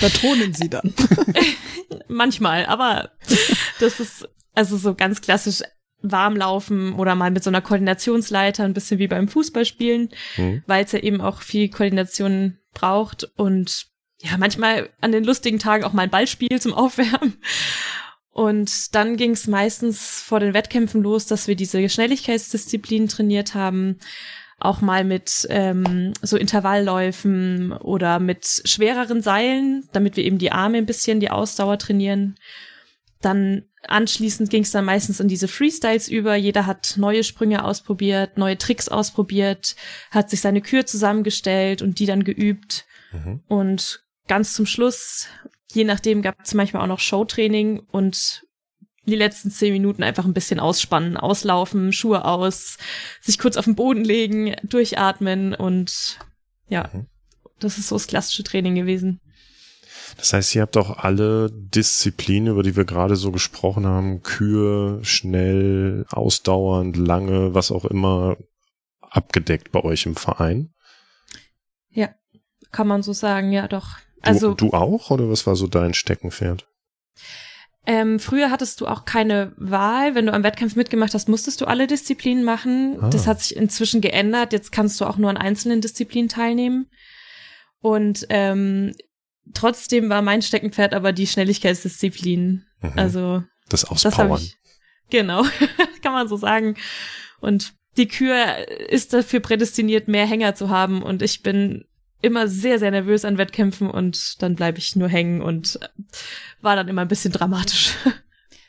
Da 0.00 0.08
thronen 0.08 0.54
sie 0.54 0.68
dann. 0.68 0.94
Manchmal, 2.08 2.66
aber 2.66 3.10
das 3.80 3.98
ist 3.98 4.28
also 4.54 4.76
so 4.76 4.94
ganz 4.94 5.20
klassisch 5.20 5.62
warmlaufen 6.00 6.94
oder 6.94 7.14
mal 7.14 7.30
mit 7.30 7.42
so 7.42 7.50
einer 7.50 7.60
Koordinationsleiter, 7.60 8.62
ein 8.62 8.74
bisschen 8.74 9.00
wie 9.00 9.08
beim 9.08 9.26
Fußballspielen, 9.26 10.10
mhm. 10.36 10.62
weil 10.66 10.84
es 10.84 10.92
ja 10.92 11.00
eben 11.00 11.20
auch 11.20 11.42
viel 11.42 11.68
Koordination 11.68 12.58
braucht 12.74 13.24
und 13.36 13.86
ja, 14.20 14.36
manchmal 14.36 14.90
an 15.00 15.12
den 15.12 15.24
lustigen 15.24 15.58
Tagen 15.58 15.84
auch 15.84 15.92
mal 15.92 16.02
ein 16.02 16.10
Ballspiel 16.10 16.60
zum 16.60 16.74
Aufwärmen. 16.74 17.38
Und 18.30 18.94
dann 18.94 19.16
ging 19.16 19.32
es 19.32 19.48
meistens 19.48 20.22
vor 20.22 20.38
den 20.38 20.54
Wettkämpfen 20.54 21.02
los, 21.02 21.26
dass 21.26 21.48
wir 21.48 21.56
diese 21.56 21.88
Schnelligkeitsdisziplinen 21.88 23.08
trainiert 23.08 23.54
haben, 23.54 23.98
auch 24.60 24.80
mal 24.80 25.04
mit 25.04 25.46
ähm, 25.50 26.12
so 26.20 26.36
Intervallläufen 26.36 27.72
oder 27.72 28.18
mit 28.18 28.62
schwereren 28.64 29.22
Seilen, 29.22 29.88
damit 29.92 30.16
wir 30.16 30.24
eben 30.24 30.38
die 30.38 30.52
Arme 30.52 30.78
ein 30.78 30.86
bisschen, 30.86 31.20
die 31.20 31.30
Ausdauer 31.30 31.78
trainieren. 31.78 32.36
Dann 33.20 33.64
anschließend 33.86 34.50
ging 34.50 34.62
es 34.62 34.72
dann 34.72 34.84
meistens 34.84 35.20
in 35.20 35.28
diese 35.28 35.48
Freestyles 35.48 36.08
über. 36.08 36.34
Jeder 36.34 36.66
hat 36.66 36.94
neue 36.96 37.22
Sprünge 37.22 37.64
ausprobiert, 37.64 38.36
neue 38.36 38.58
Tricks 38.58 38.88
ausprobiert, 38.88 39.76
hat 40.10 40.30
sich 40.30 40.40
seine 40.40 40.60
Kür 40.60 40.86
zusammengestellt 40.86 41.80
und 41.80 42.00
die 42.00 42.06
dann 42.06 42.24
geübt. 42.24 42.84
Mhm. 43.12 43.40
Und 43.46 44.04
ganz 44.26 44.54
zum 44.54 44.66
Schluss, 44.66 45.28
je 45.72 45.84
nachdem, 45.84 46.22
gab 46.22 46.36
es 46.42 46.54
manchmal 46.54 46.82
auch 46.82 46.88
noch 46.88 47.00
Showtraining 47.00 47.80
und 47.90 48.44
die 49.10 49.16
letzten 49.16 49.50
zehn 49.50 49.72
Minuten 49.72 50.02
einfach 50.02 50.24
ein 50.24 50.34
bisschen 50.34 50.60
ausspannen, 50.60 51.16
auslaufen, 51.16 51.92
Schuhe 51.92 52.24
aus, 52.24 52.78
sich 53.20 53.38
kurz 53.38 53.56
auf 53.56 53.64
den 53.64 53.74
Boden 53.74 54.04
legen, 54.04 54.54
durchatmen 54.62 55.54
und 55.54 56.18
ja, 56.68 56.90
mhm. 56.92 57.06
das 57.58 57.78
ist 57.78 57.88
so 57.88 57.96
das 57.96 58.06
klassische 58.06 58.44
Training 58.44 58.74
gewesen. 58.74 59.20
Das 60.16 60.32
heißt, 60.32 60.54
ihr 60.54 60.62
habt 60.62 60.76
auch 60.76 60.98
alle 60.98 61.50
Disziplinen, 61.52 62.52
über 62.52 62.62
die 62.62 62.76
wir 62.76 62.84
gerade 62.84 63.16
so 63.16 63.30
gesprochen 63.30 63.86
haben, 63.86 64.22
Kühe, 64.22 65.00
schnell, 65.02 66.06
ausdauernd, 66.08 66.96
lange, 66.96 67.54
was 67.54 67.70
auch 67.70 67.84
immer, 67.84 68.36
abgedeckt 69.00 69.70
bei 69.70 69.82
euch 69.84 70.06
im 70.06 70.16
Verein? 70.16 70.74
Ja, 71.90 72.10
kann 72.72 72.88
man 72.88 73.02
so 73.02 73.12
sagen, 73.12 73.52
ja 73.52 73.68
doch. 73.68 73.98
Also 74.20 74.54
du, 74.54 74.68
du 74.68 74.72
auch 74.72 75.10
oder 75.10 75.30
was 75.30 75.46
war 75.46 75.56
so 75.56 75.66
dein 75.66 75.94
Steckenpferd? 75.94 76.66
Ähm, 77.90 78.20
früher 78.20 78.50
hattest 78.50 78.82
du 78.82 78.86
auch 78.86 79.06
keine 79.06 79.54
Wahl. 79.56 80.14
Wenn 80.14 80.26
du 80.26 80.34
am 80.34 80.42
Wettkampf 80.42 80.76
mitgemacht 80.76 81.14
hast, 81.14 81.26
musstest 81.26 81.62
du 81.62 81.64
alle 81.64 81.86
Disziplinen 81.86 82.44
machen. 82.44 82.98
Ah. 83.00 83.08
Das 83.08 83.26
hat 83.26 83.40
sich 83.40 83.56
inzwischen 83.56 84.02
geändert. 84.02 84.52
Jetzt 84.52 84.72
kannst 84.72 85.00
du 85.00 85.06
auch 85.06 85.16
nur 85.16 85.30
an 85.30 85.38
einzelnen 85.38 85.80
Disziplinen 85.80 86.28
teilnehmen. 86.28 86.90
Und 87.80 88.26
ähm, 88.28 88.94
trotzdem 89.54 90.10
war 90.10 90.20
mein 90.20 90.42
Steckenpferd 90.42 90.92
aber 90.92 91.14
die 91.14 91.26
Schnelligkeitsdisziplin. 91.26 92.66
Mhm. 92.82 92.92
Also 92.94 93.42
das 93.70 93.86
Auspowern. 93.86 94.32
Das 94.32 94.42
ich, 94.42 94.58
genau, 95.08 95.44
kann 96.02 96.12
man 96.12 96.28
so 96.28 96.36
sagen. 96.36 96.76
Und 97.40 97.72
die 97.96 98.08
Kür 98.08 98.68
ist 98.90 99.14
dafür 99.14 99.40
prädestiniert, 99.40 100.08
mehr 100.08 100.26
Hänger 100.26 100.54
zu 100.54 100.68
haben. 100.68 101.02
Und 101.02 101.22
ich 101.22 101.42
bin 101.42 101.86
immer 102.20 102.48
sehr, 102.48 102.78
sehr 102.78 102.90
nervös 102.90 103.24
an 103.24 103.38
Wettkämpfen 103.38 103.90
und 103.90 104.42
dann 104.42 104.54
bleibe 104.54 104.78
ich 104.78 104.96
nur 104.96 105.08
hängen 105.08 105.40
und 105.40 105.78
war 106.60 106.76
dann 106.76 106.88
immer 106.88 107.02
ein 107.02 107.08
bisschen 107.08 107.32
dramatisch. 107.32 107.94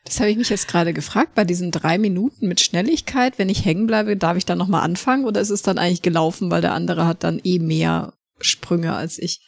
Das 0.06 0.20
habe 0.20 0.32
ich 0.32 0.38
mich 0.38 0.50
jetzt 0.50 0.68
gerade 0.68 0.92
gefragt, 0.92 1.36
bei 1.36 1.44
diesen 1.44 1.70
drei 1.70 2.00
Minuten 2.00 2.48
mit 2.48 2.62
Schnelligkeit, 2.62 3.38
wenn 3.38 3.50
ich 3.50 3.66
hängen 3.66 3.86
bleibe, 3.86 4.18
darf 4.18 4.38
ich 4.38 4.46
dann 4.46 4.58
nochmal 4.58 4.82
anfangen 4.82 5.26
oder 5.26 5.40
ist 5.40 5.52
es 5.52 5.62
dann 5.62 5.78
eigentlich 5.78 6.02
gelaufen, 6.02 6.50
weil 6.50 6.62
der 6.62 6.74
andere 6.74 7.06
hat 7.06 7.24
dann 7.24 7.40
eh 7.44 7.60
mehr 7.60 8.14
Sprünge 8.40 8.96
als 8.96 9.20
ich? 9.20 9.42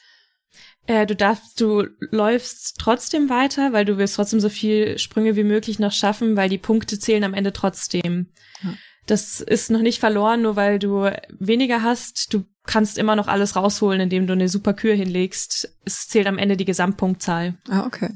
Äh, 0.88 1.08
du 1.08 1.16
darfst, 1.16 1.60
du 1.62 1.88
läufst 2.12 2.78
trotzdem 2.80 3.30
weiter, 3.30 3.74
weil 3.74 3.86
du 3.86 3.98
willst 3.98 4.16
trotzdem 4.16 4.40
so 4.40 4.50
viel 4.50 5.00
Sprünge 5.00 5.36
wie 5.36 5.44
möglich 5.44 5.80
noch 5.80 5.94
schaffen, 5.94 6.36
weil 6.36 6.50
die 6.50 6.58
Punkte 6.58 7.00
zählen 7.00 7.24
am 7.24 7.34
Ende 7.34 7.54
trotzdem. 7.54 8.28
Ja. 8.62 8.74
Das 9.06 9.42
ist 9.42 9.72
noch 9.72 9.82
nicht 9.82 10.00
verloren, 10.00 10.42
nur 10.42 10.56
weil 10.56 10.80
du 10.80 11.10
weniger 11.40 11.82
hast. 11.82 12.34
Du 12.34 12.46
kannst 12.66 12.98
immer 12.98 13.16
noch 13.16 13.28
alles 13.28 13.56
rausholen, 13.56 14.02
indem 14.02 14.28
du 14.28 14.34
eine 14.34 14.50
super 14.50 14.74
Kür 14.74 14.94
hinlegst. 14.94 15.70
Es 15.86 16.08
zählt 16.08 16.28
am 16.28 16.38
Ende 16.38 16.58
die 16.58 16.66
Gesamtpunktzahl. 16.66 17.56
Ah, 17.68 17.86
okay. 17.86 18.12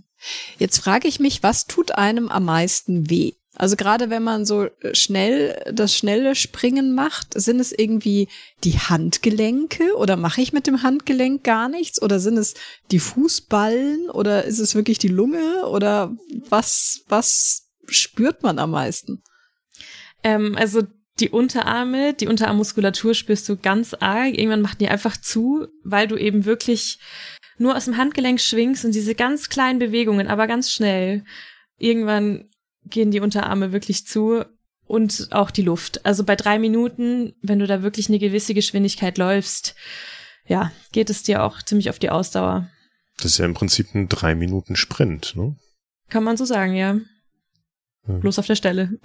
Jetzt 0.57 0.79
frage 0.79 1.07
ich 1.07 1.19
mich, 1.19 1.43
was 1.43 1.65
tut 1.65 1.95
einem 1.95 2.29
am 2.29 2.45
meisten 2.45 3.09
weh? 3.09 3.33
Also 3.57 3.77
gerade 3.77 4.09
wenn 4.09 4.23
man 4.23 4.45
so 4.45 4.67
schnell 4.91 5.71
das 5.71 5.95
schnelle 5.95 6.35
Springen 6.35 6.93
macht, 6.93 7.39
sind 7.39 7.61
es 7.61 7.71
irgendwie 7.71 8.27
die 8.65 8.77
Handgelenke 8.77 9.95
oder 9.95 10.17
mache 10.17 10.41
ich 10.41 10.51
mit 10.51 10.67
dem 10.67 10.83
Handgelenk 10.83 11.43
gar 11.43 11.69
nichts 11.69 12.01
oder 12.01 12.19
sind 12.19 12.37
es 12.37 12.53
die 12.91 12.99
Fußballen 12.99 14.09
oder 14.09 14.43
ist 14.43 14.59
es 14.59 14.75
wirklich 14.75 14.99
die 14.99 15.07
Lunge 15.07 15.65
oder 15.67 16.13
was 16.49 17.03
was 17.07 17.69
spürt 17.87 18.43
man 18.43 18.59
am 18.59 18.71
meisten? 18.71 19.23
Ähm, 20.25 20.55
also 20.57 20.81
die 21.19 21.29
Unterarme, 21.29 22.13
die 22.13 22.27
Unterarmmuskulatur 22.27 23.13
spürst 23.13 23.47
du 23.47 23.55
ganz 23.55 23.93
arg. 23.93 24.37
Irgendwann 24.37 24.61
macht 24.61 24.81
die 24.81 24.89
einfach 24.89 25.15
zu, 25.15 25.67
weil 25.83 26.07
du 26.07 26.17
eben 26.17 26.45
wirklich 26.45 26.99
nur 27.57 27.77
aus 27.77 27.85
dem 27.85 27.95
Handgelenk 27.95 28.41
schwingst 28.41 28.83
und 28.83 28.93
diese 28.93 29.15
ganz 29.15 29.47
kleinen 29.47 29.79
Bewegungen, 29.79 30.27
aber 30.27 30.47
ganz 30.47 30.71
schnell. 30.71 31.23
Irgendwann 31.77 32.49
gehen 32.85 33.11
die 33.11 33.21
Unterarme 33.21 33.71
wirklich 33.71 34.07
zu 34.07 34.43
und 34.87 35.29
auch 35.31 35.51
die 35.51 35.61
Luft. 35.61 36.05
Also 36.05 36.23
bei 36.23 36.35
drei 36.35 36.59
Minuten, 36.59 37.33
wenn 37.41 37.59
du 37.59 37.67
da 37.67 37.83
wirklich 37.83 38.09
eine 38.09 38.19
gewisse 38.19 38.53
Geschwindigkeit 38.53 39.17
läufst, 39.17 39.75
ja, 40.47 40.71
geht 40.91 41.09
es 41.09 41.23
dir 41.23 41.43
auch 41.43 41.61
ziemlich 41.61 41.89
auf 41.89 41.99
die 41.99 42.09
Ausdauer. 42.09 42.69
Das 43.17 43.27
ist 43.33 43.37
ja 43.37 43.45
im 43.45 43.53
Prinzip 43.53 43.93
ein 43.93 44.09
drei 44.09 44.35
Minuten 44.35 44.75
Sprint, 44.75 45.35
ne? 45.35 45.55
Kann 46.09 46.23
man 46.23 46.35
so 46.35 46.45
sagen, 46.45 46.75
ja. 46.75 46.99
ja. 48.07 48.17
Bloß 48.17 48.39
auf 48.39 48.47
der 48.47 48.55
Stelle. 48.55 48.99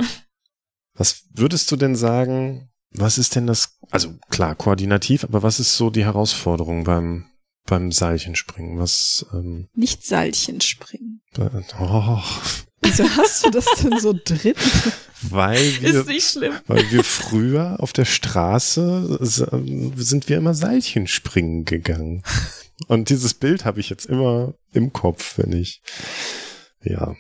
Was 0.95 1.25
würdest 1.33 1.71
du 1.71 1.77
denn 1.77 1.95
sagen, 1.95 2.71
was 2.93 3.19
ist 3.19 3.37
denn 3.37 3.47
das, 3.47 3.79
also 3.91 4.15
klar, 4.31 4.55
koordinativ, 4.55 5.25
aber 5.25 5.43
was 5.43 5.61
ist 5.61 5.77
so 5.77 5.91
die 5.91 6.05
Herausforderung 6.05 6.85
beim, 6.85 7.27
beim 7.67 7.93
Seilchenspringen? 7.93 8.79
Was, 8.79 9.27
ähm, 9.33 9.69
Nicht 9.75 10.05
Seilchenspringen. 10.05 11.23
Oh. 11.79 12.23
Wieso 12.83 13.05
hast 13.17 13.45
du 13.45 13.51
das 13.51 13.67
denn 13.83 13.99
so 14.01 14.15
drin? 14.25 14.55
Weil 15.23 15.81
wir, 15.83 16.07
weil 16.67 16.91
wir 16.91 17.05
früher 17.05 17.77
auf 17.79 17.93
der 17.93 18.07
Straße 18.07 19.19
sind 19.21 20.29
wir 20.29 20.39
immer 20.39 20.55
Seilchenspringen 20.55 21.65
gegangen. 21.67 22.23
Und 22.89 23.11
dieses 23.11 23.35
Bild 23.35 23.67
habe 23.67 23.81
ich 23.81 23.91
jetzt 23.91 24.07
immer 24.07 24.55
im 24.73 24.93
Kopf, 24.93 25.37
wenn 25.37 25.53
ich, 25.53 25.83
ja. 26.83 27.15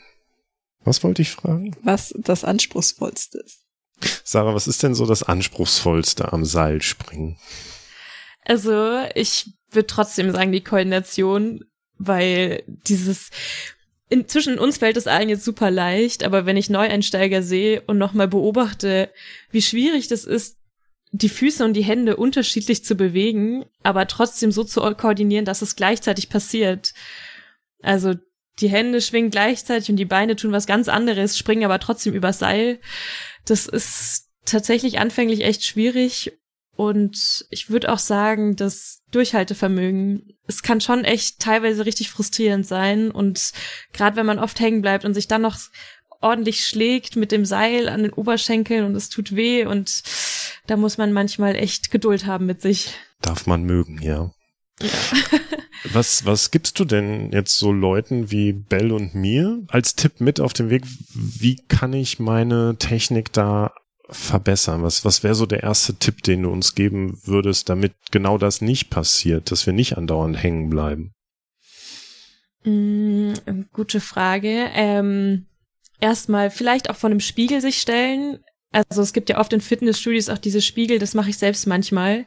Was 0.84 1.04
wollte 1.04 1.22
ich 1.22 1.30
fragen? 1.30 1.76
Was 1.82 2.14
das 2.16 2.44
Anspruchsvollste 2.44 3.38
ist. 3.38 3.60
Sarah, 4.24 4.54
was 4.54 4.66
ist 4.66 4.82
denn 4.82 4.94
so 4.94 5.06
das 5.06 5.22
Anspruchsvollste 5.22 6.32
am 6.32 6.44
Seilspringen? 6.44 7.36
Also, 8.44 9.00
ich 9.14 9.52
würde 9.70 9.86
trotzdem 9.86 10.32
sagen, 10.32 10.52
die 10.52 10.64
Koordination, 10.64 11.64
weil 11.98 12.62
dieses, 12.66 13.30
inzwischen 14.08 14.58
uns 14.58 14.78
fällt 14.78 14.96
es 14.96 15.06
allen 15.06 15.28
jetzt 15.28 15.44
super 15.44 15.70
leicht, 15.70 16.24
aber 16.24 16.46
wenn 16.46 16.56
ich 16.56 16.70
Neueinsteiger 16.70 17.42
sehe 17.42 17.82
und 17.82 17.98
nochmal 17.98 18.28
beobachte, 18.28 19.10
wie 19.50 19.62
schwierig 19.62 20.08
das 20.08 20.24
ist, 20.24 20.56
die 21.12 21.28
Füße 21.28 21.64
und 21.64 21.74
die 21.74 21.84
Hände 21.84 22.16
unterschiedlich 22.16 22.84
zu 22.84 22.94
bewegen, 22.94 23.64
aber 23.82 24.06
trotzdem 24.06 24.52
so 24.52 24.64
zu 24.64 24.80
koordinieren, 24.94 25.44
dass 25.44 25.60
es 25.60 25.76
gleichzeitig 25.76 26.28
passiert. 26.28 26.94
Also 27.82 28.14
die 28.60 28.68
Hände 28.68 29.00
schwingen 29.00 29.30
gleichzeitig 29.30 29.90
und 29.90 29.96
die 29.96 30.04
Beine 30.04 30.36
tun 30.36 30.52
was 30.52 30.66
ganz 30.66 30.88
anderes, 30.88 31.38
springen 31.38 31.64
aber 31.64 31.78
trotzdem 31.78 32.14
übers 32.14 32.38
Seil. 32.38 32.78
Das 33.46 33.66
ist 33.66 34.28
tatsächlich 34.44 34.98
anfänglich 34.98 35.42
echt 35.42 35.64
schwierig 35.64 36.32
und 36.76 37.46
ich 37.50 37.70
würde 37.70 37.92
auch 37.92 37.98
sagen, 37.98 38.56
das 38.56 39.02
Durchhaltevermögen, 39.10 40.36
es 40.46 40.62
kann 40.62 40.80
schon 40.80 41.04
echt 41.04 41.38
teilweise 41.40 41.84
richtig 41.84 42.10
frustrierend 42.10 42.66
sein 42.66 43.10
und 43.10 43.52
gerade 43.92 44.16
wenn 44.16 44.26
man 44.26 44.38
oft 44.38 44.60
hängen 44.60 44.82
bleibt 44.82 45.04
und 45.04 45.14
sich 45.14 45.28
dann 45.28 45.42
noch 45.42 45.58
ordentlich 46.20 46.66
schlägt 46.66 47.16
mit 47.16 47.32
dem 47.32 47.44
Seil 47.44 47.88
an 47.88 48.02
den 48.02 48.12
Oberschenkeln 48.12 48.84
und 48.84 48.94
es 48.94 49.08
tut 49.08 49.34
weh 49.34 49.66
und 49.66 50.02
da 50.66 50.76
muss 50.76 50.98
man 50.98 51.12
manchmal 51.12 51.56
echt 51.56 51.90
Geduld 51.90 52.26
haben 52.26 52.46
mit 52.46 52.60
sich. 52.60 52.94
Darf 53.20 53.46
man 53.46 53.64
mögen, 53.64 54.00
ja. 54.02 54.30
Was, 55.92 56.26
was 56.26 56.50
gibst 56.50 56.78
du 56.78 56.84
denn 56.84 57.32
jetzt 57.32 57.58
so 57.58 57.72
Leuten 57.72 58.30
wie 58.30 58.52
Bell 58.52 58.92
und 58.92 59.14
mir 59.14 59.62
als 59.68 59.96
Tipp 59.96 60.20
mit 60.20 60.38
auf 60.38 60.52
dem 60.52 60.68
Weg? 60.68 60.84
Wie 61.14 61.56
kann 61.56 61.94
ich 61.94 62.18
meine 62.18 62.76
Technik 62.78 63.32
da 63.32 63.72
verbessern? 64.10 64.82
Was, 64.82 65.04
was 65.04 65.22
wäre 65.22 65.34
so 65.34 65.46
der 65.46 65.62
erste 65.62 65.94
Tipp, 65.94 66.22
den 66.22 66.42
du 66.42 66.50
uns 66.50 66.74
geben 66.74 67.18
würdest, 67.24 67.70
damit 67.70 67.94
genau 68.10 68.36
das 68.36 68.60
nicht 68.60 68.90
passiert, 68.90 69.50
dass 69.50 69.64
wir 69.64 69.72
nicht 69.72 69.96
andauernd 69.96 70.42
hängen 70.42 70.68
bleiben? 70.68 71.12
Mm, 72.64 73.32
gute 73.72 74.00
Frage. 74.00 74.68
Ähm, 74.74 75.46
erstmal 76.00 76.50
vielleicht 76.50 76.90
auch 76.90 76.96
vor 76.96 77.08
einem 77.08 77.20
Spiegel 77.20 77.62
sich 77.62 77.80
stellen. 77.80 78.40
Also 78.70 79.00
es 79.00 79.12
gibt 79.12 79.30
ja 79.30 79.38
oft 79.38 79.52
in 79.52 79.60
Fitnessstudios 79.60 80.28
auch 80.28 80.38
diese 80.38 80.60
Spiegel, 80.60 80.98
das 80.98 81.14
mache 81.14 81.30
ich 81.30 81.38
selbst 81.38 81.66
manchmal. 81.66 82.26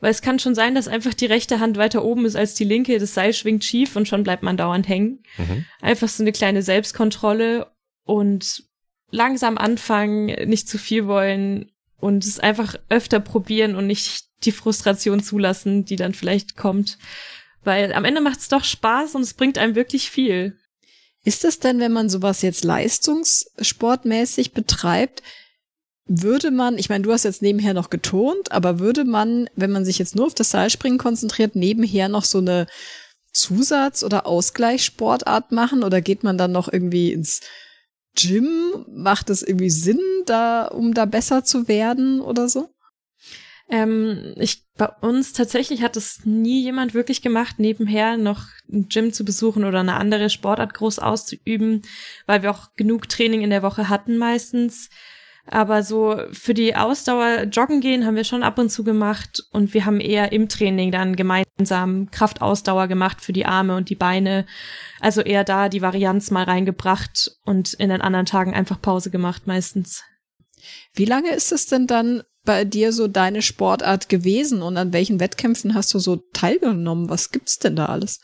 Weil 0.00 0.10
es 0.10 0.22
kann 0.22 0.38
schon 0.38 0.54
sein, 0.54 0.74
dass 0.74 0.88
einfach 0.88 1.14
die 1.14 1.26
rechte 1.26 1.60
Hand 1.60 1.76
weiter 1.76 2.04
oben 2.04 2.24
ist 2.24 2.36
als 2.36 2.54
die 2.54 2.64
linke, 2.64 2.98
das 2.98 3.14
Seil 3.14 3.34
schwingt 3.34 3.64
schief 3.64 3.96
und 3.96 4.08
schon 4.08 4.22
bleibt 4.22 4.42
man 4.42 4.56
dauernd 4.56 4.88
hängen. 4.88 5.22
Mhm. 5.36 5.66
Einfach 5.80 6.08
so 6.08 6.22
eine 6.22 6.32
kleine 6.32 6.62
Selbstkontrolle 6.62 7.70
und 8.04 8.64
langsam 9.10 9.58
anfangen, 9.58 10.26
nicht 10.48 10.68
zu 10.68 10.78
viel 10.78 11.06
wollen 11.06 11.70
und 11.98 12.24
es 12.24 12.40
einfach 12.40 12.76
öfter 12.88 13.20
probieren 13.20 13.76
und 13.76 13.86
nicht 13.86 14.24
die 14.44 14.52
Frustration 14.52 15.22
zulassen, 15.22 15.84
die 15.84 15.96
dann 15.96 16.14
vielleicht 16.14 16.56
kommt. 16.56 16.98
Weil 17.62 17.92
am 17.92 18.06
Ende 18.06 18.22
macht 18.22 18.40
es 18.40 18.48
doch 18.48 18.64
Spaß 18.64 19.14
und 19.14 19.22
es 19.22 19.34
bringt 19.34 19.58
einem 19.58 19.74
wirklich 19.74 20.10
viel. 20.10 20.56
Ist 21.24 21.44
es 21.44 21.58
denn, 21.58 21.78
wenn 21.80 21.92
man 21.92 22.08
sowas 22.08 22.40
jetzt 22.40 22.64
leistungssportmäßig 22.64 24.52
betreibt, 24.52 25.22
würde 26.06 26.50
man, 26.50 26.78
ich 26.78 26.88
meine, 26.88 27.02
du 27.04 27.12
hast 27.12 27.24
jetzt 27.24 27.42
nebenher 27.42 27.74
noch 27.74 27.90
getont, 27.90 28.52
aber 28.52 28.78
würde 28.78 29.04
man, 29.04 29.48
wenn 29.54 29.70
man 29.70 29.84
sich 29.84 29.98
jetzt 29.98 30.16
nur 30.16 30.26
auf 30.26 30.34
das 30.34 30.50
Seilspringen 30.50 30.98
konzentriert, 30.98 31.54
nebenher 31.54 32.08
noch 32.08 32.24
so 32.24 32.38
eine 32.38 32.66
Zusatz- 33.32 34.02
oder 34.02 34.26
Ausgleichssportart 34.26 35.52
machen 35.52 35.84
oder 35.84 36.00
geht 36.00 36.24
man 36.24 36.36
dann 36.36 36.52
noch 36.52 36.72
irgendwie 36.72 37.12
ins 37.12 37.40
Gym? 38.16 38.84
Macht 38.88 39.30
es 39.30 39.42
irgendwie 39.42 39.70
Sinn, 39.70 40.00
da, 40.26 40.66
um 40.66 40.94
da 40.94 41.04
besser 41.04 41.44
zu 41.44 41.68
werden 41.68 42.20
oder 42.20 42.48
so? 42.48 42.70
Ähm, 43.68 44.34
ich, 44.36 44.64
bei 44.76 44.88
uns 45.00 45.32
tatsächlich 45.32 45.82
hat 45.82 45.96
es 45.96 46.24
nie 46.24 46.60
jemand 46.60 46.92
wirklich 46.92 47.22
gemacht, 47.22 47.60
nebenher 47.60 48.16
noch 48.16 48.46
ein 48.68 48.88
Gym 48.88 49.12
zu 49.12 49.24
besuchen 49.24 49.64
oder 49.64 49.78
eine 49.78 49.94
andere 49.94 50.28
Sportart 50.28 50.74
groß 50.74 50.98
auszuüben, 50.98 51.82
weil 52.26 52.42
wir 52.42 52.50
auch 52.50 52.74
genug 52.74 53.08
Training 53.08 53.42
in 53.42 53.50
der 53.50 53.62
Woche 53.62 53.88
hatten 53.88 54.18
meistens. 54.18 54.90
Aber 55.52 55.82
so 55.82 56.16
für 56.30 56.54
die 56.54 56.76
Ausdauer 56.76 57.42
joggen 57.50 57.80
gehen 57.80 58.06
haben 58.06 58.14
wir 58.14 58.22
schon 58.22 58.44
ab 58.44 58.56
und 58.60 58.70
zu 58.70 58.84
gemacht 58.84 59.42
und 59.50 59.74
wir 59.74 59.84
haben 59.84 59.98
eher 59.98 60.30
im 60.30 60.48
Training 60.48 60.92
dann 60.92 61.16
gemeinsam 61.16 62.08
Kraftausdauer 62.12 62.86
gemacht 62.86 63.20
für 63.20 63.32
die 63.32 63.46
Arme 63.46 63.74
und 63.74 63.90
die 63.90 63.96
Beine. 63.96 64.46
Also 65.00 65.22
eher 65.22 65.42
da 65.42 65.68
die 65.68 65.82
Varianz 65.82 66.30
mal 66.30 66.44
reingebracht 66.44 67.32
und 67.44 67.74
in 67.74 67.88
den 67.88 68.00
anderen 68.00 68.26
Tagen 68.26 68.54
einfach 68.54 68.80
Pause 68.80 69.10
gemacht 69.10 69.48
meistens. 69.48 70.04
Wie 70.94 71.04
lange 71.04 71.30
ist 71.30 71.50
es 71.50 71.66
denn 71.66 71.88
dann 71.88 72.22
bei 72.44 72.64
dir 72.64 72.92
so 72.92 73.08
deine 73.08 73.42
Sportart 73.42 74.08
gewesen 74.08 74.62
und 74.62 74.76
an 74.76 74.92
welchen 74.92 75.18
Wettkämpfen 75.18 75.74
hast 75.74 75.92
du 75.92 75.98
so 75.98 76.16
teilgenommen? 76.32 77.10
Was 77.10 77.32
gibt's 77.32 77.58
denn 77.58 77.74
da 77.74 77.86
alles? 77.86 78.20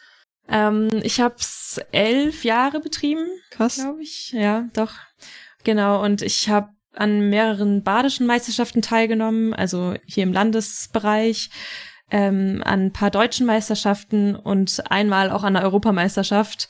Ähm, 0.49 0.89
ich 1.03 1.21
habe 1.21 1.35
es 1.41 1.81
elf 1.91 2.45
Jahre 2.45 2.79
betrieben, 2.79 3.27
glaube 3.51 4.03
ich. 4.03 4.31
Ja, 4.31 4.69
doch. 4.75 4.93
Genau. 5.65 6.05
Und 6.05 6.23
ich 6.23 6.49
habe 6.49 6.69
an 6.97 7.29
mehreren 7.31 7.83
badischen 7.83 8.27
Meisterschaften 8.27 8.83
teilgenommen, 8.83 9.55
also 9.55 9.95
hier 10.07 10.23
im 10.23 10.33
Landesbereich, 10.33 11.51
ähm, 12.11 12.63
an 12.65 12.87
ein 12.87 12.93
paar 12.93 13.11
deutschen 13.11 13.47
Meisterschaften 13.47 14.37
und 14.37 14.83
einmal 14.91 15.31
auch 15.31 15.43
an 15.43 15.55
der 15.55 15.63
Europameisterschaft. 15.63 16.69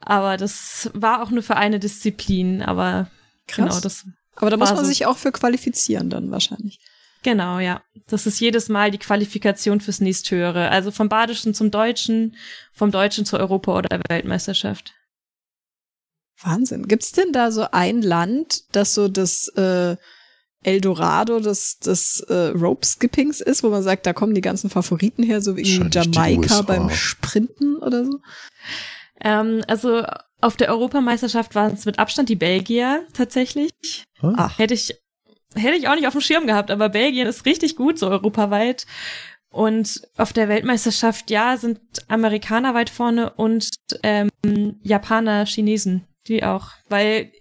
Aber 0.00 0.36
das 0.36 0.90
war 0.94 1.22
auch 1.22 1.30
nur 1.30 1.42
für 1.42 1.56
eine 1.56 1.78
Disziplin, 1.78 2.62
aber 2.62 3.10
Krass. 3.46 3.68
genau, 3.68 3.80
das. 3.80 4.06
Aber 4.36 4.50
da 4.50 4.56
muss 4.56 4.70
man 4.70 4.84
so. 4.84 4.84
sich 4.84 5.06
auch 5.06 5.16
für 5.16 5.32
qualifizieren 5.32 6.10
dann 6.10 6.30
wahrscheinlich. 6.30 6.78
Genau, 7.22 7.58
ja. 7.58 7.82
Das 8.06 8.26
ist 8.26 8.40
jedes 8.40 8.68
Mal 8.68 8.90
die 8.92 8.98
Qualifikation 8.98 9.80
fürs 9.80 10.00
nächsthöhere. 10.00 10.70
Also 10.70 10.92
vom 10.92 11.08
Badischen 11.08 11.52
zum 11.52 11.70
Deutschen, 11.70 12.36
vom 12.72 12.92
Deutschen 12.92 13.24
zur 13.24 13.40
Europa- 13.40 13.76
oder 13.76 14.00
Weltmeisterschaft. 14.08 14.94
Wahnsinn. 16.42 16.86
Gibt's 16.86 17.12
denn 17.12 17.32
da 17.32 17.50
so 17.50 17.66
ein 17.72 18.02
Land, 18.02 18.64
das 18.72 18.94
so 18.94 19.08
das 19.08 19.48
äh, 19.56 19.96
Eldorado 20.62 21.40
des, 21.40 21.78
des 21.78 22.20
äh, 22.28 22.48
Rope 22.48 22.84
Skippings 22.84 23.40
ist, 23.40 23.62
wo 23.62 23.70
man 23.70 23.82
sagt, 23.82 24.06
da 24.06 24.12
kommen 24.12 24.34
die 24.34 24.40
ganzen 24.40 24.70
Favoriten 24.70 25.22
her, 25.22 25.40
so 25.40 25.56
wie 25.56 25.62
Jamaika 25.62 26.62
beim 26.62 26.90
Sprinten 26.90 27.76
oder 27.76 28.04
so? 28.04 28.20
Ähm, 29.20 29.62
also 29.66 30.04
auf 30.40 30.56
der 30.56 30.68
Europameisterschaft 30.68 31.54
waren 31.54 31.74
es 31.74 31.84
mit 31.84 31.98
Abstand 31.98 32.28
die 32.28 32.36
Belgier 32.36 33.06
tatsächlich. 33.12 33.70
Ah. 34.20 34.50
Hätte 34.56 34.74
ich 34.74 34.94
hätte 35.54 35.76
ich 35.76 35.88
auch 35.88 35.94
nicht 35.94 36.06
auf 36.06 36.12
dem 36.12 36.20
Schirm 36.20 36.46
gehabt, 36.46 36.70
aber 36.70 36.88
Belgien 36.88 37.26
ist 37.26 37.46
richtig 37.46 37.76
gut 37.76 37.98
so 37.98 38.08
europaweit. 38.08 38.86
Und 39.50 40.02
auf 40.18 40.34
der 40.34 40.48
Weltmeisterschaft, 40.48 41.30
ja, 41.30 41.56
sind 41.56 41.80
Amerikaner 42.08 42.74
weit 42.74 42.90
vorne 42.90 43.32
und 43.32 43.70
ähm, 44.02 44.30
Japaner, 44.82 45.46
Chinesen 45.46 46.04
die 46.28 46.44
auch, 46.44 46.70
weil 46.88 47.32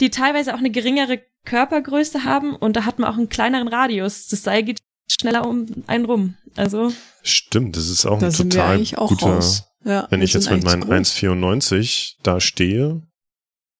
die 0.00 0.10
teilweise 0.10 0.54
auch 0.54 0.58
eine 0.58 0.70
geringere 0.70 1.20
Körpergröße 1.44 2.24
haben 2.24 2.54
und 2.54 2.76
da 2.76 2.84
hat 2.84 2.98
man 2.98 3.10
auch 3.10 3.16
einen 3.16 3.28
kleineren 3.28 3.68
Radius. 3.68 4.28
Das 4.28 4.42
Seil 4.42 4.62
geht 4.62 4.78
schneller 5.10 5.46
um 5.46 5.66
einen 5.86 6.04
rum. 6.04 6.34
Also 6.56 6.92
stimmt, 7.22 7.76
das 7.76 7.88
ist 7.88 8.06
auch 8.06 8.18
da 8.18 8.26
ein 8.26 8.32
total 8.32 8.84
guter. 8.84 9.40
Ja, 9.84 10.06
wenn 10.10 10.22
ich 10.22 10.32
jetzt 10.32 10.50
mit 10.50 10.64
meinen 10.64 10.84
1,94 10.84 12.16
da 12.22 12.40
stehe, 12.40 13.02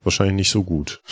wahrscheinlich 0.03 0.37
nicht 0.37 0.51
so 0.51 0.65
gut. 0.65 1.03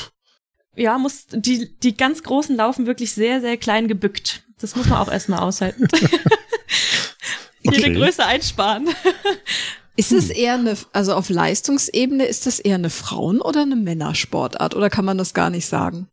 Ja, 0.75 0.97
muss 0.99 1.27
die 1.31 1.77
die 1.79 1.97
ganz 1.97 2.23
großen 2.23 2.57
laufen 2.57 2.87
wirklich 2.87 3.13
sehr 3.13 3.41
sehr 3.41 3.57
klein 3.57 3.89
gebückt. 3.89 4.43
Das 4.61 4.77
muss 4.77 4.87
man 4.87 4.99
auch 4.99 5.11
erstmal 5.11 5.41
aushalten. 5.41 5.87
okay. 7.67 7.77
Jede 7.77 7.93
Größe 7.95 8.25
einsparen. 8.25 8.89
Ist 9.97 10.13
es 10.13 10.29
hm. 10.29 10.37
eher 10.37 10.55
eine, 10.55 10.77
also 10.93 11.15
auf 11.15 11.29
Leistungsebene, 11.29 12.27
ist 12.27 12.47
das 12.47 12.59
eher 12.59 12.75
eine 12.75 12.91
Frauen- 12.91 13.41
oder 13.41 13.63
eine 13.63 13.77
Männersportart 13.77 14.75
oder 14.75 14.91
kann 14.91 15.05
man 15.05 15.19
das 15.19 15.35
gar 15.35 15.51
nicht 15.51 15.67
sagen? 15.67 16.09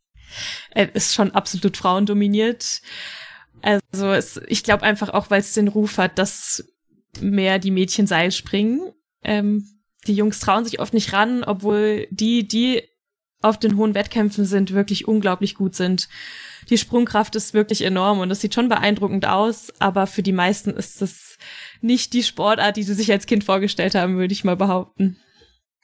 Es 0.71 0.89
ist 0.93 1.13
schon 1.13 1.31
absolut 1.31 1.77
frauendominiert. 1.77 2.81
Also 3.61 4.11
es, 4.11 4.41
ich 4.47 4.63
glaube 4.63 4.83
einfach 4.83 5.09
auch, 5.09 5.29
weil 5.29 5.41
es 5.41 5.53
den 5.53 5.67
Ruf 5.67 5.97
hat, 5.97 6.17
dass 6.17 6.65
mehr 7.19 7.59
die 7.59 7.71
Mädchen 7.71 8.07
Seil 8.07 8.31
springen. 8.31 8.91
Ähm, 9.23 9.69
die 10.07 10.15
Jungs 10.15 10.39
trauen 10.39 10.65
sich 10.65 10.79
oft 10.79 10.93
nicht 10.93 11.13
ran, 11.13 11.43
obwohl 11.43 12.07
die, 12.09 12.47
die 12.47 12.83
auf 13.41 13.59
den 13.59 13.77
hohen 13.77 13.93
Wettkämpfen 13.93 14.45
sind, 14.45 14.73
wirklich 14.73 15.07
unglaublich 15.07 15.55
gut 15.55 15.75
sind. 15.75 16.07
Die 16.69 16.77
Sprungkraft 16.77 17.35
ist 17.35 17.53
wirklich 17.53 17.81
enorm 17.81 18.19
und 18.19 18.29
das 18.29 18.39
sieht 18.39 18.53
schon 18.53 18.69
beeindruckend 18.69 19.25
aus, 19.25 19.71
aber 19.79 20.07
für 20.07 20.23
die 20.23 20.31
meisten 20.31 20.71
ist 20.71 21.01
das 21.01 21.37
nicht 21.83 22.13
die 22.13 22.23
Sportart, 22.23 22.77
die 22.77 22.83
sie 22.83 22.93
sich 22.93 23.11
als 23.11 23.25
Kind 23.25 23.43
vorgestellt 23.43 23.95
haben, 23.95 24.17
würde 24.17 24.33
ich 24.33 24.43
mal 24.43 24.55
behaupten. 24.55 25.17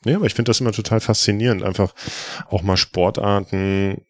Ja, 0.05 0.15
aber 0.15 0.25
ich 0.25 0.33
finde 0.33 0.49
das 0.49 0.61
immer 0.61 0.71
total 0.71 1.01
faszinierend, 1.01 1.61
einfach 1.61 1.93
auch 2.49 2.61
mal 2.61 2.77
Sportarten, 2.77 4.01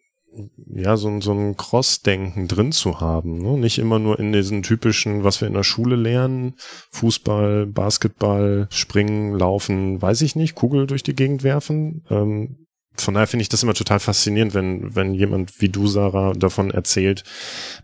ja, 0.71 0.95
so, 0.95 1.19
so 1.21 1.34
ein 1.34 1.58
Cross-Denken 1.58 2.47
drin 2.47 2.71
zu 2.71 3.02
haben. 3.02 3.41
Ne? 3.41 3.58
Nicht 3.58 3.80
immer 3.80 3.97
nur 3.97 4.19
in 4.19 4.32
diesen 4.32 4.62
typischen, 4.62 5.23
was 5.23 5.41
wir 5.41 5.47
in 5.47 5.56
der 5.56 5.63
Schule 5.63 5.95
lernen, 5.95 6.56
Fußball, 6.91 7.65
Basketball, 7.65 8.67
Springen, 8.69 9.34
Laufen, 9.34 10.02
weiß 10.02 10.21
ich 10.21 10.36
nicht, 10.36 10.56
Kugel 10.56 10.86
durch 10.86 11.02
die 11.02 11.15
Gegend 11.15 11.43
werfen. 11.43 12.06
Ähm, 12.12 12.67
von 12.95 13.13
daher 13.13 13.28
finde 13.28 13.41
ich 13.41 13.49
das 13.49 13.63
immer 13.63 13.73
total 13.73 13.99
faszinierend, 13.99 14.54
wenn, 14.54 14.95
wenn 14.95 15.13
jemand 15.13 15.60
wie 15.62 15.69
du, 15.69 15.88
Sarah, 15.88 16.34
davon 16.34 16.69
erzählt, 16.69 17.23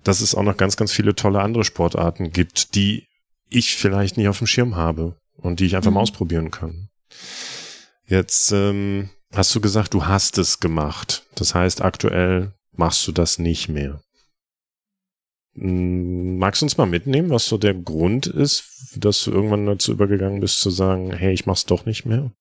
dass 0.03 0.21
es 0.21 0.35
auch 0.35 0.43
noch 0.43 0.57
ganz, 0.57 0.77
ganz 0.77 0.91
viele 0.91 1.15
tolle 1.15 1.41
andere 1.41 1.63
Sportarten 1.63 2.31
gibt, 2.31 2.75
die 2.75 3.07
ich 3.49 3.75
vielleicht 3.75 4.17
nicht 4.17 4.27
auf 4.27 4.39
dem 4.39 4.47
Schirm 4.47 4.75
habe 4.75 5.17
und 5.37 5.59
die 5.59 5.65
ich 5.65 5.75
einfach 5.75 5.91
mhm. 5.91 5.95
mal 5.95 6.01
ausprobieren 6.01 6.51
kann. 6.51 6.89
Jetzt 8.07 8.51
ähm, 8.51 9.09
hast 9.33 9.53
du 9.55 9.61
gesagt, 9.61 9.93
du 9.93 10.05
hast 10.05 10.37
es 10.37 10.59
gemacht. 10.59 11.23
Das 11.35 11.55
heißt, 11.55 11.81
aktuell 11.81 12.53
machst 12.71 13.07
du 13.07 13.11
das 13.11 13.39
nicht 13.39 13.69
mehr. 13.69 14.01
Hm, 15.55 16.37
magst 16.37 16.61
du 16.61 16.65
uns 16.65 16.77
mal 16.77 16.85
mitnehmen, 16.85 17.29
was 17.29 17.47
so 17.47 17.57
der 17.57 17.73
Grund 17.73 18.27
ist, 18.27 18.97
dass 18.97 19.23
du 19.23 19.31
irgendwann 19.31 19.65
dazu 19.65 19.91
übergegangen 19.91 20.41
bist 20.41 20.61
zu 20.61 20.69
sagen, 20.69 21.11
hey, 21.11 21.33
ich 21.33 21.45
mach's 21.45 21.65
doch 21.65 21.85
nicht 21.85 22.05
mehr? 22.05 22.31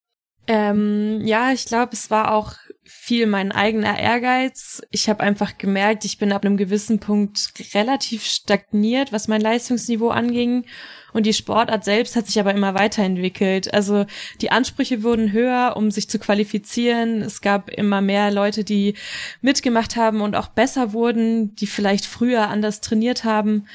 Ähm, 0.47 1.23
ja, 1.25 1.53
ich 1.53 1.65
glaube, 1.65 1.93
es 1.93 2.11
war 2.11 2.33
auch 2.35 2.55
viel 2.85 3.27
mein 3.27 3.51
eigener 3.51 3.99
Ehrgeiz. 3.99 4.83
Ich 4.91 5.09
habe 5.09 5.23
einfach 5.23 5.57
gemerkt, 5.57 6.05
ich 6.05 6.19
bin 6.19 6.33
ab 6.33 6.45
einem 6.45 6.57
gewissen 6.57 7.01
Punkt 7.01 7.53
relativ 7.75 8.25
stagniert, 8.25 9.13
was 9.13 9.27
mein 9.27 9.41
Leistungsniveau 9.41 10.11
anging. 10.11 10.67
Und 11.13 11.27
die 11.27 11.33
Sportart 11.33 11.85
selbst 11.85 12.17
hat 12.17 12.27
sich 12.27 12.39
aber 12.41 12.53
immer 12.53 12.75
weiterentwickelt. 12.75 13.73
Also 13.73 14.05
die 14.41 14.51
Ansprüche 14.51 15.03
wurden 15.03 15.33
höher, 15.33 15.75
um 15.77 15.91
sich 15.91 16.11
zu 16.11 16.19
qualifizieren. 16.19 17.23
Es 17.23 17.41
gab 17.41 17.71
immer 17.71 18.01
mehr 18.01 18.31
Leute, 18.31 18.65
die 18.65 18.95
mitgemacht 19.41 19.97
haben 19.97 20.21
und 20.21 20.37
auch 20.37 20.49
besser 20.49 20.93
wurden, 20.93 21.55
die 21.55 21.67
vielleicht 21.67 22.05
früher 22.05 22.49
anders 22.49 22.81
trainiert 22.81 23.25
haben. 23.25 23.67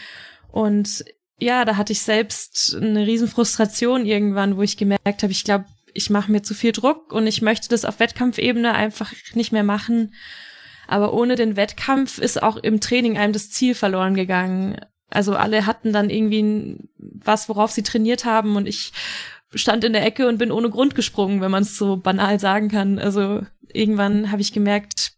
Und 0.52 1.06
ja, 1.40 1.66
da 1.66 1.78
hatte 1.78 1.94
ich 1.94 2.02
selbst 2.02 2.76
eine 2.80 3.08
riesen 3.08 3.28
Frustration 3.28 4.06
irgendwann, 4.06 4.58
wo 4.58 4.62
ich 4.62 4.78
gemerkt 4.78 5.24
habe, 5.24 5.32
ich 5.32 5.44
glaube, 5.44 5.66
ich 6.00 6.10
mache 6.10 6.32
mir 6.32 6.42
zu 6.42 6.54
viel 6.54 6.72
Druck 6.72 7.12
und 7.12 7.28
ich 7.28 7.42
möchte 7.42 7.68
das 7.68 7.84
auf 7.84 8.00
Wettkampfebene 8.00 8.74
einfach 8.74 9.12
nicht 9.34 9.52
mehr 9.52 9.66
machen. 9.66 10.14
Aber 10.88 11.14
ohne 11.14 11.36
den 11.36 11.58
Wettkampf 11.58 12.20
ist 12.20 12.42
auch 12.42 12.56
im 12.56 12.80
Training 12.80 13.18
einem 13.18 13.34
das 13.34 13.52
Ziel 13.52 13.76
verloren 13.76 14.16
gegangen. 14.16 14.80
Also 15.10 15.36
alle 15.36 15.66
hatten 15.66 15.92
dann 15.92 16.10
irgendwie 16.10 16.78
was, 16.98 17.50
worauf 17.50 17.72
sie 17.72 17.84
trainiert 17.84 18.24
haben 18.24 18.56
und 18.56 18.66
ich 18.66 18.94
stand 19.54 19.84
in 19.84 19.92
der 19.92 20.06
Ecke 20.06 20.30
und 20.30 20.38
bin 20.38 20.54
ohne 20.54 20.70
Grund 20.70 20.96
gesprungen, 20.96 21.42
wenn 21.42 21.52
man 21.52 21.64
es 21.64 21.78
so 21.78 21.98
banal 21.98 22.40
sagen 22.40 22.70
kann. 22.70 22.98
Also 22.98 23.42
irgendwann 23.74 24.32
habe 24.32 24.42
ich 24.42 24.54
gemerkt, 24.54 25.12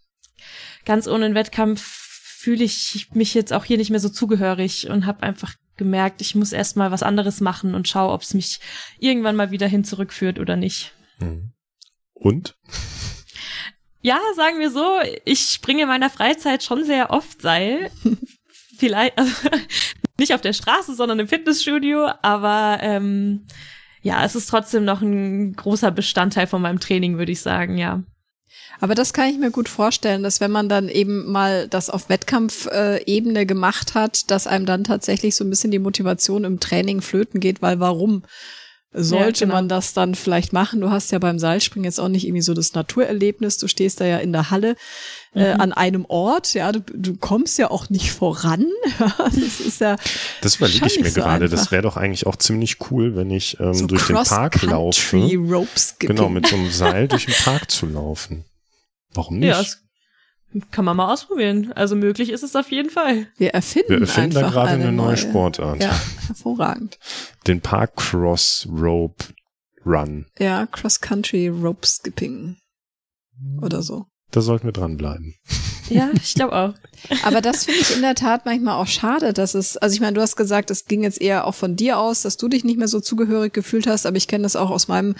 ganz 0.83 1.07
ohne 1.07 1.25
einen 1.25 1.35
Wettkampf 1.35 1.81
fühle 2.39 2.63
ich 2.63 3.09
mich 3.13 3.35
jetzt 3.35 3.53
auch 3.53 3.65
hier 3.65 3.77
nicht 3.77 3.91
mehr 3.91 3.99
so 3.99 4.09
zugehörig 4.09 4.89
und 4.89 5.05
habe 5.05 5.21
einfach 5.21 5.53
gemerkt, 5.77 6.21
ich 6.21 6.35
muss 6.35 6.51
erst 6.51 6.77
mal 6.77 6.91
was 6.91 7.03
anderes 7.03 7.41
machen 7.41 7.75
und 7.75 7.87
schau, 7.87 8.13
ob 8.13 8.21
es 8.21 8.33
mich 8.33 8.59
irgendwann 8.99 9.35
mal 9.35 9.51
wieder 9.51 9.67
hin 9.67 9.83
zurückführt 9.83 10.39
oder 10.39 10.55
nicht. 10.55 10.93
Mhm. 11.19 11.53
Und? 12.13 12.55
Ja, 14.01 14.19
sagen 14.35 14.59
wir 14.59 14.71
so, 14.71 14.97
ich 15.25 15.41
springe 15.41 15.83
in 15.83 15.87
meiner 15.87 16.09
Freizeit 16.09 16.63
schon 16.63 16.83
sehr 16.83 17.11
oft 17.11 17.41
Seil. 17.41 17.91
Vielleicht, 18.77 19.17
also 19.17 19.31
nicht 20.19 20.33
auf 20.33 20.41
der 20.41 20.53
Straße, 20.53 20.95
sondern 20.95 21.19
im 21.19 21.27
Fitnessstudio, 21.27 22.09
aber 22.21 22.79
ähm, 22.81 23.45
ja, 24.01 24.25
es 24.25 24.35
ist 24.35 24.47
trotzdem 24.47 24.85
noch 24.85 25.01
ein 25.01 25.53
großer 25.53 25.91
Bestandteil 25.91 26.47
von 26.47 26.61
meinem 26.61 26.79
Training, 26.79 27.17
würde 27.17 27.31
ich 27.31 27.41
sagen, 27.41 27.77
ja. 27.77 28.03
Aber 28.81 28.95
das 28.95 29.13
kann 29.13 29.29
ich 29.29 29.37
mir 29.37 29.51
gut 29.51 29.69
vorstellen, 29.69 30.23
dass 30.23 30.41
wenn 30.41 30.51
man 30.51 30.67
dann 30.67 30.89
eben 30.89 31.31
mal 31.31 31.67
das 31.67 31.89
auf 31.89 32.09
Wettkampfebene 32.09 33.45
gemacht 33.45 33.93
hat, 33.93 34.29
dass 34.31 34.47
einem 34.47 34.65
dann 34.65 34.83
tatsächlich 34.83 35.35
so 35.35 35.43
ein 35.43 35.49
bisschen 35.49 35.71
die 35.71 35.79
Motivation 35.79 36.43
im 36.43 36.59
Training 36.59 37.01
flöten 37.01 37.39
geht, 37.39 37.61
weil 37.61 37.79
warum? 37.79 38.23
sollte 38.93 39.41
ja, 39.41 39.45
genau. 39.45 39.53
man 39.53 39.69
das 39.69 39.93
dann 39.93 40.15
vielleicht 40.15 40.51
machen. 40.51 40.81
Du 40.81 40.89
hast 40.89 41.11
ja 41.11 41.19
beim 41.19 41.39
Seilspringen 41.39 41.85
jetzt 41.85 41.99
auch 41.99 42.09
nicht 42.09 42.25
irgendwie 42.25 42.41
so 42.41 42.53
das 42.53 42.73
Naturerlebnis. 42.73 43.57
Du 43.57 43.67
stehst 43.67 44.01
da 44.01 44.05
ja 44.05 44.17
in 44.17 44.33
der 44.33 44.51
Halle 44.51 44.75
äh, 45.33 45.53
mhm. 45.53 45.61
an 45.61 45.73
einem 45.73 46.05
Ort. 46.05 46.53
Ja, 46.53 46.73
du, 46.73 46.81
du 46.81 47.15
kommst 47.15 47.57
ja 47.57 47.71
auch 47.71 47.89
nicht 47.89 48.11
voran. 48.11 48.65
das 49.17 49.61
ist 49.61 49.79
ja. 49.79 49.95
Das 50.41 50.57
überlege 50.57 50.85
ich 50.87 50.99
mir 50.99 51.09
so 51.09 51.21
gerade. 51.21 51.45
Einfach. 51.45 51.57
Das 51.57 51.71
wäre 51.71 51.83
doch 51.83 51.95
eigentlich 51.95 52.27
auch 52.27 52.35
ziemlich 52.35 52.77
cool, 52.91 53.15
wenn 53.15 53.31
ich 53.31 53.57
ähm, 53.61 53.73
so 53.73 53.87
durch 53.87 54.07
den 54.07 54.15
Park 54.15 54.61
laufe. 54.61 55.17
Genau, 55.99 56.27
mit 56.27 56.47
so 56.47 56.57
einem 56.57 56.69
Seil 56.69 57.07
durch 57.07 57.25
den 57.25 57.35
Park 57.35 57.71
zu 57.71 57.85
laufen. 57.85 58.43
Warum 59.13 59.39
nicht? 59.39 59.49
Ja, 59.49 60.61
kann 60.71 60.85
man 60.85 60.97
mal 60.97 61.11
ausprobieren. 61.11 61.71
Also 61.73 61.95
möglich 61.95 62.29
ist 62.29 62.43
es 62.43 62.55
auf 62.55 62.71
jeden 62.71 62.89
Fall. 62.89 63.27
Wir 63.37 63.51
erfinden, 63.51 63.89
Wir 63.89 64.01
erfinden 64.01 64.35
da 64.35 64.49
gerade 64.49 64.71
eine, 64.71 64.83
eine, 64.85 64.91
neue 64.91 65.17
Sportart. 65.17 65.81
Ja, 65.81 65.97
hervorragend. 66.27 66.99
Den 67.47 67.61
Park 67.61 67.95
Cross 67.95 68.67
Rope 68.69 69.25
Run. 69.85 70.25
Ja, 70.39 70.67
Cross 70.67 70.99
Country 70.99 71.47
Rope 71.47 71.87
Skipping. 71.87 72.57
Oder 73.61 73.81
so. 73.81 74.05
Da 74.31 74.41
sollten 74.41 74.67
wir 74.67 74.71
dranbleiben. 74.71 75.35
Ja, 75.89 76.09
ich 76.13 76.35
glaube 76.35 76.53
auch. 76.53 76.73
Aber 77.23 77.41
das 77.41 77.65
finde 77.65 77.81
ich 77.81 77.95
in 77.95 78.01
der 78.01 78.15
Tat 78.15 78.45
manchmal 78.45 78.75
auch 78.75 78.87
schade, 78.87 79.33
dass 79.33 79.55
es, 79.55 79.77
also 79.77 79.93
ich 79.93 79.99
meine, 79.99 80.13
du 80.13 80.21
hast 80.21 80.37
gesagt, 80.37 80.71
es 80.71 80.85
ging 80.85 81.03
jetzt 81.03 81.19
eher 81.19 81.45
auch 81.45 81.55
von 81.55 81.75
dir 81.75 81.99
aus, 81.99 82.21
dass 82.21 82.37
du 82.37 82.47
dich 82.47 82.63
nicht 82.63 82.77
mehr 82.77 82.87
so 82.87 83.01
zugehörig 83.01 83.53
gefühlt 83.53 83.87
hast, 83.87 84.05
aber 84.05 84.15
ich 84.15 84.27
kenne 84.27 84.43
das 84.43 84.55
auch 84.55 84.69
aus 84.69 84.87
meinem 84.87 85.15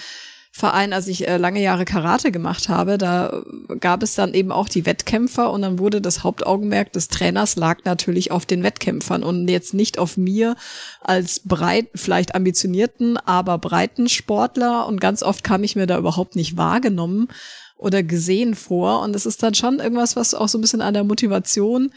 Verein, 0.54 0.92
als 0.92 1.08
ich 1.08 1.28
äh, 1.28 1.38
lange 1.38 1.62
Jahre 1.62 1.86
Karate 1.86 2.30
gemacht 2.30 2.68
habe, 2.68 2.98
da 2.98 3.42
gab 3.80 4.04
es 4.04 4.16
dann 4.16 4.34
eben 4.34 4.52
auch 4.52 4.68
die 4.68 4.86
Wettkämpfer 4.86 5.50
und 5.50 5.62
dann 5.62 5.80
wurde 5.80 6.02
das 6.02 6.24
Hauptaugenmerk 6.24 6.92
des 6.92 7.08
Trainers 7.08 7.56
lag 7.56 7.86
natürlich 7.86 8.32
auf 8.32 8.46
den 8.46 8.62
Wettkämpfern 8.62 9.24
und 9.24 9.48
jetzt 9.48 9.74
nicht 9.74 9.98
auf 9.98 10.18
mir 10.18 10.58
als 11.00 11.40
breit, 11.46 11.88
vielleicht 11.96 12.36
ambitionierten, 12.36 13.16
aber 13.18 13.58
breiten 13.60 14.10
Sportler 14.10 14.88
und 14.88 15.00
ganz 15.00 15.24
oft 15.24 15.46
kam 15.46 15.64
ich 15.64 15.78
mir 15.78 15.88
da 15.88 15.98
überhaupt 15.98 16.36
nicht 16.36 16.58
wahrgenommen 16.58 17.30
oder 17.78 18.04
gesehen 18.04 18.54
vor 18.54 19.02
und 19.04 19.16
es 19.16 19.26
ist 19.26 19.42
dann 19.42 19.54
schon 19.54 19.80
irgendwas, 19.80 20.18
was 20.18 20.34
auch 20.34 20.50
so 20.50 20.58
ein 20.58 20.62
bisschen 20.62 20.82
an 20.82 20.94
der 20.94 21.06
Motivation 21.06 21.94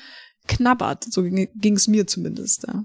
knabbert. 0.46 1.04
So 1.10 1.24
ging 1.24 1.74
es 1.74 1.88
mir 1.88 2.06
zumindest. 2.06 2.66
Ja. 2.68 2.84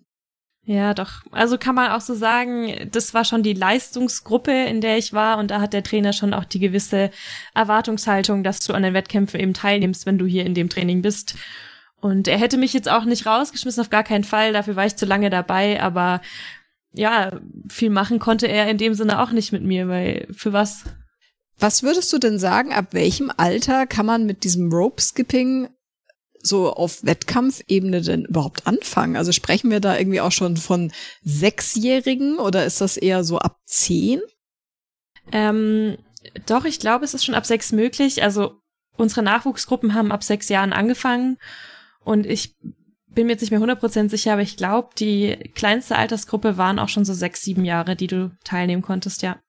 Ja, 0.64 0.94
doch. 0.94 1.24
Also 1.32 1.58
kann 1.58 1.74
man 1.74 1.92
auch 1.92 2.02
so 2.02 2.14
sagen, 2.14 2.90
das 2.92 3.14
war 3.14 3.26
schon 3.26 3.42
die 3.42 3.54
Leistungsgruppe, 3.54 4.52
in 4.52 4.82
der 4.82 4.98
ich 4.98 5.14
war 5.14 5.40
und 5.40 5.50
da 5.50 5.62
hat 5.62 5.74
der 5.74 5.84
Trainer 5.84 6.14
schon 6.14 6.34
auch 6.34 6.46
die 6.46 6.60
gewisse 6.60 7.10
Erwartungshaltung, 7.56 8.44
dass 8.44 8.60
du 8.60 8.74
an 8.74 8.84
den 8.84 8.94
Wettkämpfen 8.94 9.40
eben 9.40 9.54
teilnimmst, 9.54 10.06
wenn 10.06 10.20
du 10.20 10.26
hier 10.26 10.46
in 10.46 10.54
dem 10.54 10.70
Training 10.70 11.02
bist. 11.02 11.36
Und 12.02 12.28
er 12.28 12.38
hätte 12.38 12.58
mich 12.58 12.74
jetzt 12.74 12.90
auch 12.90 13.06
nicht 13.06 13.26
rausgeschmissen, 13.26 13.82
auf 13.82 13.90
gar 13.90 14.04
keinen 14.04 14.24
Fall, 14.24 14.54
dafür 14.54 14.76
war 14.76 14.86
ich 14.86 14.96
zu 14.96 15.06
lange 15.06 15.30
dabei, 15.30 15.82
aber 15.82 16.22
ja, 16.94 17.40
viel 17.70 17.90
machen 17.90 18.20
konnte 18.20 18.48
er 18.48 18.70
in 18.70 18.78
dem 18.78 18.94
Sinne 18.94 19.22
auch 19.22 19.32
nicht 19.32 19.52
mit 19.52 19.64
mir, 19.64 19.88
weil 19.88 20.28
für 20.32 20.54
was? 20.54 20.84
Was 21.58 21.84
würdest 21.84 22.12
du 22.14 22.20
denn 22.20 22.40
sagen, 22.40 22.74
ab 22.74 22.88
welchem 22.92 23.32
Alter 23.36 23.86
kann 23.86 24.06
man 24.06 24.26
mit 24.26 24.44
diesem 24.44 24.72
Rope 24.72 25.02
Skipping 25.02 25.70
so 26.42 26.74
auf 26.74 27.04
Wettkampfebene 27.04 28.02
denn 28.02 28.26
überhaupt 28.26 28.68
anfangen? 28.68 29.16
Also 29.16 29.32
sprechen 29.32 29.72
wir 29.72 29.80
da 29.80 29.98
irgendwie 29.98 30.22
auch 30.22 30.32
schon 30.32 30.58
von 30.58 30.92
Sechsjährigen 31.24 32.38
oder 32.40 32.66
ist 32.66 32.82
das 32.82 32.98
eher 32.98 33.24
so 33.24 33.40
ab 33.40 33.60
zehn? 33.66 34.22
Ähm, 35.32 35.98
doch, 36.46 36.66
ich 36.66 36.80
glaube, 36.80 37.06
es 37.06 37.14
ist 37.14 37.26
schon 37.26 37.36
ab 37.36 37.46
sechs 37.46 37.72
möglich. 37.72 38.24
Also 38.24 38.54
unsere 38.96 39.24
Nachwuchsgruppen 39.24 39.94
haben 39.94 40.12
ab 40.12 40.24
sechs 40.24 40.50
Jahren 40.50 40.74
angefangen 40.74 41.38
und 42.04 42.26
ich 42.26 42.56
bin 43.08 43.26
mir 43.26 43.34
jetzt 43.34 43.42
nicht 43.42 43.52
mehr 43.52 43.60
100% 43.60 44.10
sicher, 44.10 44.34
aber 44.34 44.42
ich 44.42 44.56
glaube, 44.56 44.90
die 44.98 45.52
kleinste 45.56 45.96
Altersgruppe 45.96 46.58
waren 46.58 46.80
auch 46.80 46.90
schon 46.90 47.06
so 47.06 47.14
sechs, 47.14 47.42
sieben 47.42 47.66
Jahre, 47.66 47.96
die 47.96 48.08
du 48.08 48.32
teilnehmen 48.44 48.82
konntest, 48.82 49.24
ja. 49.24 49.40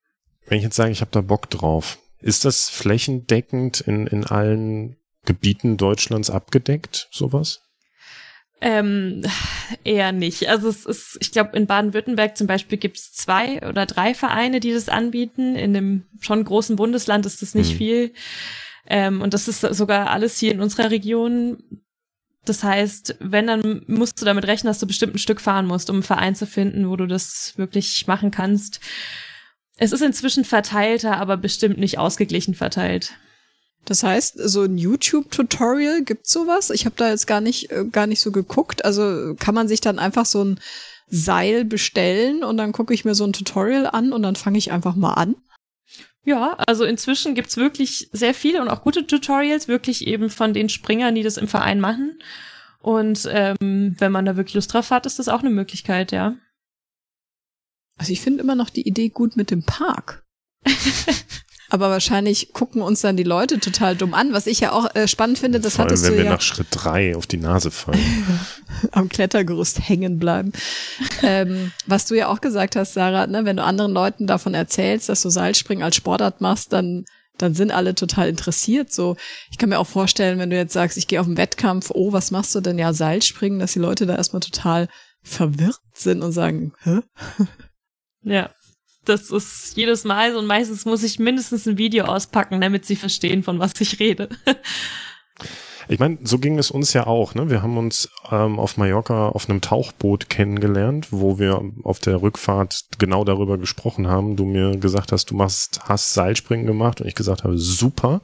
Wenn 0.47 0.59
ich 0.59 0.65
jetzt 0.65 0.77
sage, 0.77 0.91
ich 0.91 1.03
habe 1.03 1.11
da 1.13 1.21
Bock 1.21 1.51
drauf, 1.51 1.99
ist 2.21 2.45
das 2.45 2.69
flächendeckend 2.69 3.81
in, 3.81 4.07
in 4.07 4.25
allen 4.25 4.97
Gebieten 5.25 5.77
Deutschlands 5.77 6.31
abgedeckt, 6.31 7.09
sowas? 7.11 7.61
Ähm, 8.63 9.23
eher 9.85 10.13
nicht. 10.13 10.49
Also 10.49 10.69
es 10.69 10.85
ist, 10.85 11.19
ich 11.21 11.33
glaube, 11.33 11.57
in 11.57 11.67
Baden-Württemberg 11.67 12.37
zum 12.37 12.47
Beispiel 12.47 12.77
gibt 12.77 12.99
es 12.99 13.13
zwei 13.13 13.67
oder 13.67 13.87
drei 13.87 14.15
Vereine, 14.15 14.61
die 14.61 14.73
das 14.73 14.89
anbieten. 14.89 15.57
In 15.57 15.73
dem 15.73 16.05
schon 16.21 16.45
großen 16.45 16.77
Bundesland 16.77 17.25
ist 17.25 17.41
das 17.41 17.55
nicht 17.55 17.73
mhm. 17.75 17.79
viel. 17.79 18.13
Ähm, 18.87 19.23
und 19.23 19.33
das 19.33 19.49
ist 19.49 19.61
sogar 19.61 20.11
alles 20.11 20.39
hier 20.39 20.53
in 20.53 20.61
unserer 20.61 20.91
Region. 20.91 21.63
Das 22.45 22.63
heißt, 22.63 23.17
wenn, 23.21 23.47
dann 23.47 23.83
musst 23.87 24.21
du 24.21 24.27
damit 24.27 24.47
rechnen, 24.47 24.71
dass 24.71 24.79
du 24.79 24.87
bestimmt 24.87 25.15
ein 25.15 25.19
Stück 25.19 25.41
fahren 25.41 25.67
musst, 25.67 25.89
um 25.89 25.97
einen 25.97 26.03
Verein 26.03 26.35
zu 26.35 26.47
finden, 26.47 26.89
wo 26.89 26.97
du 26.97 27.07
das 27.07 27.55
wirklich 27.57 28.07
machen 28.07 28.31
kannst. 28.31 28.81
Es 29.77 29.93
ist 29.93 30.03
inzwischen 30.03 30.45
verteilter, 30.45 31.17
aber 31.17 31.39
bestimmt 31.39 31.79
nicht 31.79 31.99
ausgeglichen 31.99 32.55
verteilt. 32.55 33.15
Das 33.85 34.03
heißt, 34.03 34.35
so 34.37 34.63
ein 34.63 34.79
YouTube-Tutorial 34.79 36.03
gibt's 36.03 36.33
sowas? 36.33 36.71
Ich 36.71 36.85
habe 36.85 36.97
da 36.97 37.09
jetzt 37.09 37.27
gar 37.27 37.41
nicht 37.41 37.71
äh, 37.71 37.85
gar 37.91 38.07
nicht 38.07 38.21
so 38.21 38.31
geguckt. 38.31 38.85
Also 38.85 39.35
kann 39.39 39.55
man 39.55 39.69
sich 39.69 39.81
dann 39.81 39.99
einfach 39.99 40.27
so 40.27 40.45
ein 40.45 40.61
Seil 41.09 41.65
bestellen 41.65 42.45
und 42.45 42.57
dann 42.57 42.73
gucke 42.73 42.95
ich 42.95 43.05
mir 43.05 43.15
so 43.15 43.25
ein 43.25 43.33
Tutorial 43.33 43.87
an 43.87 44.13
und 44.13 44.23
dann 44.23 44.37
fange 44.37 44.59
ich 44.59 44.71
einfach 44.71 44.95
mal 44.95 45.15
an. 45.15 45.35
Ja, 46.25 46.55
also 46.67 46.85
inzwischen 46.85 47.35
gibt's 47.35 47.57
wirklich 47.57 48.09
sehr 48.13 48.35
viele 48.35 48.61
und 48.61 48.69
auch 48.69 48.83
gute 48.83 49.07
Tutorials, 49.07 49.69
wirklich 49.69 50.07
eben 50.07 50.31
von 50.31 50.53
den 50.53 50.69
Springern, 50.69 51.15
die 51.15 51.23
das 51.23 51.39
im 51.39 51.49
Verein 51.49 51.81
machen. 51.81 52.19
Und 52.81 53.29
ähm, 53.31 53.97
wenn 53.99 54.13
man 54.13 54.25
da 54.27 54.37
wirklich 54.37 54.55
Lust 54.55 54.73
drauf 54.73 54.91
hat, 54.91 55.07
ist 55.07 55.19
das 55.19 55.29
auch 55.29 55.41
eine 55.41 55.51
Möglichkeit, 55.51 56.13
ja. 56.13 56.37
Also 57.99 58.13
ich 58.13 58.21
finde 58.21 58.43
immer 58.43 58.55
noch 58.55 58.71
die 58.71 58.87
Idee 58.87 59.09
gut 59.09 59.37
mit 59.37 59.51
dem 59.51 59.63
Park. 59.63 60.25
Aber 61.71 61.89
wahrscheinlich 61.89 62.53
gucken 62.53 62.83
uns 62.83 63.01
dann 63.01 63.17
die 63.17 63.23
Leute 63.23 63.61
total 63.61 63.95
dumm 63.95 64.13
an, 64.13 64.33
was 64.33 64.47
ich 64.49 64.59
ja 64.61 64.73
auch 64.73 64.93
äh, 64.95 65.07
spannend 65.07 65.39
finde. 65.39 65.61
Das 65.61 65.77
Vor 65.77 65.85
allem, 65.85 65.91
hattest 65.91 66.05
wenn 66.05 66.13
du 66.13 66.19
wir 66.19 66.25
ja 66.25 66.33
nach 66.33 66.41
Schritt 66.41 66.67
drei 66.71 67.17
auf 67.17 67.29
die 67.29 67.37
Nase 67.39 67.71
fallen. 67.71 68.01
am 68.93 69.09
Klettergerüst 69.09 69.89
hängen 69.89 70.19
bleiben. 70.19 70.53
ähm, 71.23 71.73
was 71.87 72.07
du 72.07 72.17
ja 72.17 72.27
auch 72.29 72.41
gesagt 72.41 72.75
hast, 72.75 72.95
Sarah, 72.95 73.29
ne, 73.29 73.45
wenn 73.45 73.57
du 73.57 73.63
anderen 73.63 73.93
Leuten 73.93 74.27
davon 74.27 74.53
erzählst, 74.53 75.09
dass 75.09 75.23
du 75.23 75.31
Seilspringen 75.31 75.85
als 75.85 75.97
Sportart 75.97 76.41
machst, 76.41 76.73
dann 76.73 77.05
dann 77.39 77.55
sind 77.55 77.71
alle 77.71 77.95
total 77.95 78.29
interessiert. 78.29 78.93
So, 78.93 79.17
ich 79.51 79.57
kann 79.57 79.71
mir 79.71 79.79
auch 79.79 79.87
vorstellen, 79.87 80.39
wenn 80.39 80.51
du 80.51 80.57
jetzt 80.57 80.75
sagst, 80.75 80.99
ich 80.99 81.07
gehe 81.07 81.19
auf 81.19 81.27
einen 81.27 81.39
Wettkampf, 81.39 81.91
oh, 81.95 82.13
was 82.13 82.31
machst 82.31 82.55
du 82.55 82.61
denn? 82.61 82.79
Ja, 82.79 82.93
Seilspringen, 82.93 83.59
dass 83.59 83.73
die 83.73 83.79
Leute 83.79 84.05
da 84.05 84.15
erstmal 84.15 84.41
total 84.41 84.89
verwirrt 85.23 85.81
sind 85.95 86.23
und 86.23 86.33
sagen, 86.33 86.75
hä? 86.83 87.01
Ja 88.23 88.51
das 89.05 89.31
ist 89.31 89.77
jedes 89.77 90.05
Mal 90.05 90.33
so 90.33 90.39
und 90.39 90.47
meistens 90.47 90.85
muss 90.85 91.03
ich 91.03 91.19
mindestens 91.19 91.67
ein 91.67 91.79
Video 91.79 92.05
auspacken, 92.05 92.61
damit 92.61 92.85
sie 92.85 92.97
verstehen, 92.97 93.43
von 93.43 93.59
was 93.59 93.81
ich 93.81 93.99
rede. 94.01 94.29
Ich 95.89 95.99
meine, 95.99 96.19
so 96.23 96.39
ging 96.39 96.57
es 96.57 96.71
uns 96.71 96.93
ja 96.93 97.09
auch. 97.09 97.35
Ne? 97.35 97.51
Wir 97.51 97.63
haben 97.63 97.77
uns 97.77 98.09
ähm, 98.31 98.61
auf 98.61 98.77
Mallorca 98.77 99.31
auf 99.31 99.51
einem 99.51 99.61
Tauchboot 99.61 100.31
kennengelernt, 100.31 101.09
wo 101.11 101.41
wir 101.41 101.61
auf 101.83 101.99
der 101.99 102.23
Rückfahrt 102.23 102.85
genau 102.99 103.25
darüber 103.25 103.59
gesprochen 103.59 104.07
haben. 104.07 104.37
Du 104.37 104.45
mir 104.45 104.77
gesagt 104.77 105.11
hast, 105.11 105.33
du 105.33 105.35
machst, 105.35 105.81
hast 105.83 106.15
Seilspringen 106.15 106.65
gemacht 106.65 107.01
und 107.01 107.09
ich 107.09 107.17
gesagt 107.17 107.43
habe, 107.43 107.59
super. 107.59 108.21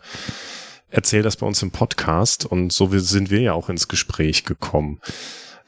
Erzähl 0.90 1.24
das 1.24 1.38
bei 1.38 1.46
uns 1.46 1.60
im 1.60 1.72
Podcast 1.72 2.46
und 2.46 2.72
so 2.72 2.88
sind 2.98 3.30
wir 3.30 3.40
ja 3.40 3.52
auch 3.54 3.68
ins 3.68 3.88
Gespräch 3.88 4.44
gekommen. 4.44 5.00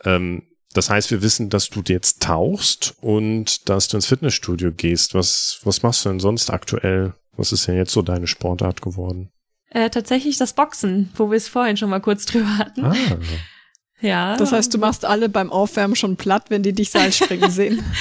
Ähm, 0.04 0.44
das 0.74 0.90
heißt, 0.90 1.10
wir 1.10 1.22
wissen, 1.22 1.48
dass 1.50 1.70
du 1.70 1.82
jetzt 1.86 2.22
tauchst 2.22 2.94
und 3.00 3.68
dass 3.68 3.88
du 3.88 3.96
ins 3.96 4.06
Fitnessstudio 4.06 4.72
gehst. 4.72 5.14
Was, 5.14 5.60
was 5.64 5.82
machst 5.82 6.04
du 6.04 6.10
denn 6.10 6.20
sonst 6.20 6.50
aktuell? 6.50 7.14
Was 7.36 7.52
ist 7.52 7.66
denn 7.66 7.76
jetzt 7.76 7.92
so 7.92 8.02
deine 8.02 8.26
Sportart 8.26 8.82
geworden? 8.82 9.30
Äh, 9.70 9.90
tatsächlich 9.90 10.38
das 10.38 10.54
Boxen, 10.54 11.10
wo 11.14 11.30
wir 11.30 11.36
es 11.36 11.48
vorhin 11.48 11.76
schon 11.76 11.90
mal 11.90 12.00
kurz 12.00 12.26
drüber 12.26 12.58
hatten. 12.58 12.84
Ah. 12.84 12.94
Ja. 14.00 14.36
Das 14.36 14.52
heißt, 14.52 14.72
du 14.72 14.78
machst 14.78 15.04
alle 15.04 15.28
beim 15.28 15.50
Aufwärmen 15.50 15.96
schon 15.96 16.16
platt, 16.16 16.46
wenn 16.50 16.62
die 16.62 16.72
dich 16.72 16.90
Seilspringen 16.90 17.50
sehen. 17.50 17.82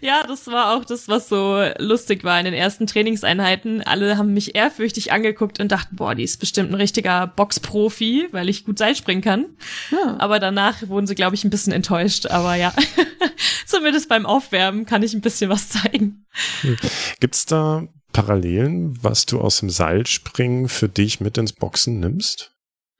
Ja, 0.00 0.26
das 0.26 0.48
war 0.48 0.76
auch 0.76 0.84
das, 0.84 1.08
was 1.08 1.30
so 1.30 1.64
lustig 1.78 2.24
war 2.24 2.38
in 2.38 2.44
den 2.44 2.52
ersten 2.52 2.86
Trainingseinheiten. 2.86 3.80
Alle 3.80 4.18
haben 4.18 4.34
mich 4.34 4.54
ehrfürchtig 4.54 5.12
angeguckt 5.12 5.60
und 5.60 5.72
dachten, 5.72 5.96
boah, 5.96 6.14
die 6.14 6.24
ist 6.24 6.40
bestimmt 6.40 6.70
ein 6.70 6.74
richtiger 6.74 7.26
Boxprofi, 7.26 8.28
weil 8.30 8.50
ich 8.50 8.66
gut 8.66 8.76
Seil 8.76 8.96
springen 8.96 9.22
kann. 9.22 9.46
Ja. 9.90 10.16
Aber 10.18 10.40
danach 10.40 10.86
wurden 10.88 11.06
sie, 11.06 11.14
glaube 11.14 11.36
ich, 11.36 11.44
ein 11.44 11.50
bisschen 11.50 11.72
enttäuscht. 11.72 12.26
Aber 12.26 12.54
ja, 12.54 12.74
zumindest 13.66 14.10
beim 14.10 14.26
Aufwärmen 14.26 14.84
kann 14.84 15.02
ich 15.02 15.14
ein 15.14 15.22
bisschen 15.22 15.48
was 15.48 15.70
zeigen. 15.70 16.26
Hm. 16.60 16.76
Gibt's 17.20 17.46
da 17.46 17.88
Parallelen, 18.12 19.02
was 19.02 19.24
du 19.24 19.40
aus 19.40 19.60
dem 19.60 19.70
Seilspringen 19.70 20.68
für 20.68 20.88
dich 20.88 21.20
mit 21.20 21.38
ins 21.38 21.54
Boxen 21.54 21.98
nimmst? 21.98 22.53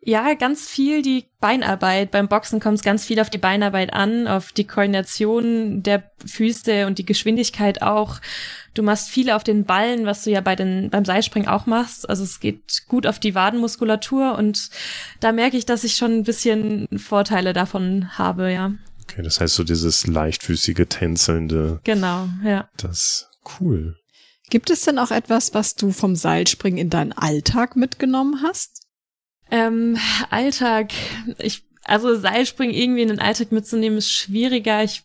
Ja, 0.07 0.35
ganz 0.35 0.69
viel 0.69 1.01
die 1.01 1.25
Beinarbeit. 1.41 2.11
Beim 2.11 2.29
Boxen 2.29 2.61
kommt 2.61 2.77
es 2.77 2.85
ganz 2.85 3.07
viel 3.07 3.21
auf 3.21 3.31
die 3.31 3.39
Beinarbeit 3.39 3.95
an, 3.95 4.29
auf 4.29 4.53
die 4.53 4.67
Koordination 4.67 5.83
der 5.83 6.11
Füße 6.27 6.87
und 6.87 6.99
die 6.99 7.07
Geschwindigkeit 7.07 7.81
auch. 7.81 8.21
Du 8.75 8.83
machst 8.83 9.09
viel 9.09 9.31
auf 9.31 9.45
den 9.45 9.65
Ballen, 9.65 10.05
was 10.05 10.25
du 10.25 10.31
ja 10.31 10.43
bei 10.43 10.57
den, 10.57 10.91
beim 10.91 11.07
Seilspringen 11.07 11.49
auch 11.49 11.65
machst. 11.65 12.07
Also 12.11 12.23
es 12.23 12.39
geht 12.39 12.83
gut 12.87 13.07
auf 13.07 13.19
die 13.19 13.35
Wadenmuskulatur 13.35 14.37
und 14.37 14.69
da 15.21 15.33
merke 15.33 15.57
ich, 15.57 15.65
dass 15.65 15.85
ich 15.85 15.97
schon 15.97 16.13
ein 16.19 16.25
bisschen 16.25 16.87
Vorteile 16.99 17.55
davon 17.55 18.19
habe, 18.19 18.53
ja. 18.53 18.75
Okay, 19.05 19.23
das 19.23 19.41
heißt 19.41 19.55
so 19.55 19.65
dieses 19.65 20.07
leichtfüßige, 20.07 20.85
tänzelnde. 20.87 21.81
Genau, 21.85 22.29
ja. 22.45 22.69
Das 22.77 23.31
cool. 23.59 23.97
Gibt 24.51 24.69
es 24.69 24.83
denn 24.83 24.99
auch 24.99 25.11
etwas, 25.11 25.55
was 25.55 25.77
du 25.77 25.93
vom 25.93 26.15
Seilspringen 26.15 26.79
in 26.79 26.91
deinen 26.91 27.13
Alltag 27.13 27.75
mitgenommen 27.77 28.43
hast? 28.43 28.84
Ähm, 29.51 29.99
Alltag. 30.31 30.93
Ich, 31.39 31.65
also 31.85 32.15
Seilspringen 32.17 32.75
irgendwie 32.75 33.03
in 33.03 33.09
den 33.09 33.21
Alltag 33.21 33.53
mitzunehmen 33.53 33.99
ist 33.99 34.11
schwieriger. 34.11 34.83
Ich 34.83 35.05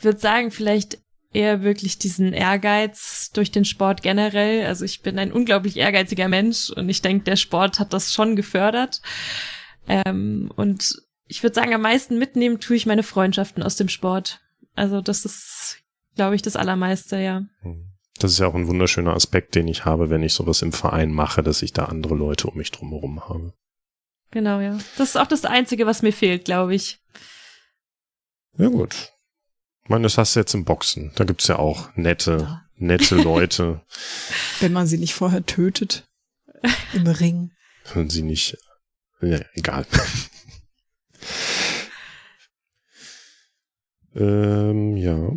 würde 0.00 0.18
sagen, 0.18 0.50
vielleicht 0.50 0.98
eher 1.32 1.62
wirklich 1.62 1.98
diesen 1.98 2.32
Ehrgeiz 2.32 3.30
durch 3.32 3.50
den 3.50 3.64
Sport 3.64 4.02
generell. 4.02 4.66
Also 4.66 4.84
ich 4.84 5.02
bin 5.02 5.18
ein 5.18 5.32
unglaublich 5.32 5.76
ehrgeiziger 5.76 6.28
Mensch 6.28 6.70
und 6.70 6.88
ich 6.88 7.02
denke, 7.02 7.24
der 7.24 7.36
Sport 7.36 7.78
hat 7.78 7.92
das 7.92 8.12
schon 8.12 8.36
gefördert. 8.36 9.02
Ähm, 9.86 10.50
und 10.56 11.02
ich 11.28 11.42
würde 11.42 11.54
sagen, 11.54 11.74
am 11.74 11.82
meisten 11.82 12.18
mitnehmen 12.18 12.60
tue 12.60 12.76
ich 12.76 12.86
meine 12.86 13.02
Freundschaften 13.02 13.62
aus 13.62 13.76
dem 13.76 13.88
Sport. 13.88 14.40
Also 14.74 15.00
das 15.00 15.24
ist, 15.24 15.78
glaube 16.14 16.36
ich, 16.36 16.42
das 16.42 16.56
Allermeiste, 16.56 17.18
ja. 17.18 17.44
Hm. 17.60 17.95
Das 18.18 18.32
ist 18.32 18.38
ja 18.38 18.46
auch 18.46 18.54
ein 18.54 18.66
wunderschöner 18.66 19.14
Aspekt, 19.14 19.54
den 19.54 19.68
ich 19.68 19.84
habe, 19.84 20.10
wenn 20.10 20.22
ich 20.22 20.34
sowas 20.34 20.62
im 20.62 20.72
Verein 20.72 21.12
mache, 21.12 21.42
dass 21.42 21.62
ich 21.62 21.72
da 21.72 21.86
andere 21.86 22.14
Leute 22.14 22.48
um 22.48 22.56
mich 22.56 22.70
drumherum 22.70 23.28
habe. 23.28 23.52
Genau, 24.30 24.60
ja. 24.60 24.78
Das 24.96 25.10
ist 25.10 25.16
auch 25.16 25.26
das 25.26 25.44
Einzige, 25.44 25.86
was 25.86 26.02
mir 26.02 26.12
fehlt, 26.12 26.44
glaube 26.44 26.74
ich. 26.74 26.98
Ja, 28.58 28.68
gut. 28.68 29.12
Ich 29.84 29.90
meine, 29.90 30.04
das 30.04 30.18
hast 30.18 30.34
du 30.34 30.40
jetzt 30.40 30.54
im 30.54 30.64
Boxen. 30.64 31.12
Da 31.14 31.24
gibt's 31.24 31.46
ja 31.46 31.58
auch 31.58 31.94
nette, 31.94 32.38
ja. 32.40 32.62
nette 32.76 33.16
Leute. 33.22 33.82
Wenn 34.60 34.72
man 34.72 34.86
sie 34.86 34.98
nicht 34.98 35.14
vorher 35.14 35.46
tötet. 35.46 36.08
Im 36.92 37.06
Ring. 37.06 37.52
Wenn 37.94 38.10
sie 38.10 38.22
nicht. 38.22 38.58
Ja, 39.20 39.38
egal. 39.54 39.86
ähm, 44.16 44.96
ja. 44.96 45.30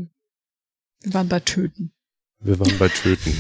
Wir 1.02 1.14
waren 1.14 1.30
bei 1.30 1.40
Töten. 1.40 1.94
Wir 2.42 2.58
waren 2.58 2.78
bei 2.78 2.88
Töten. 2.88 3.36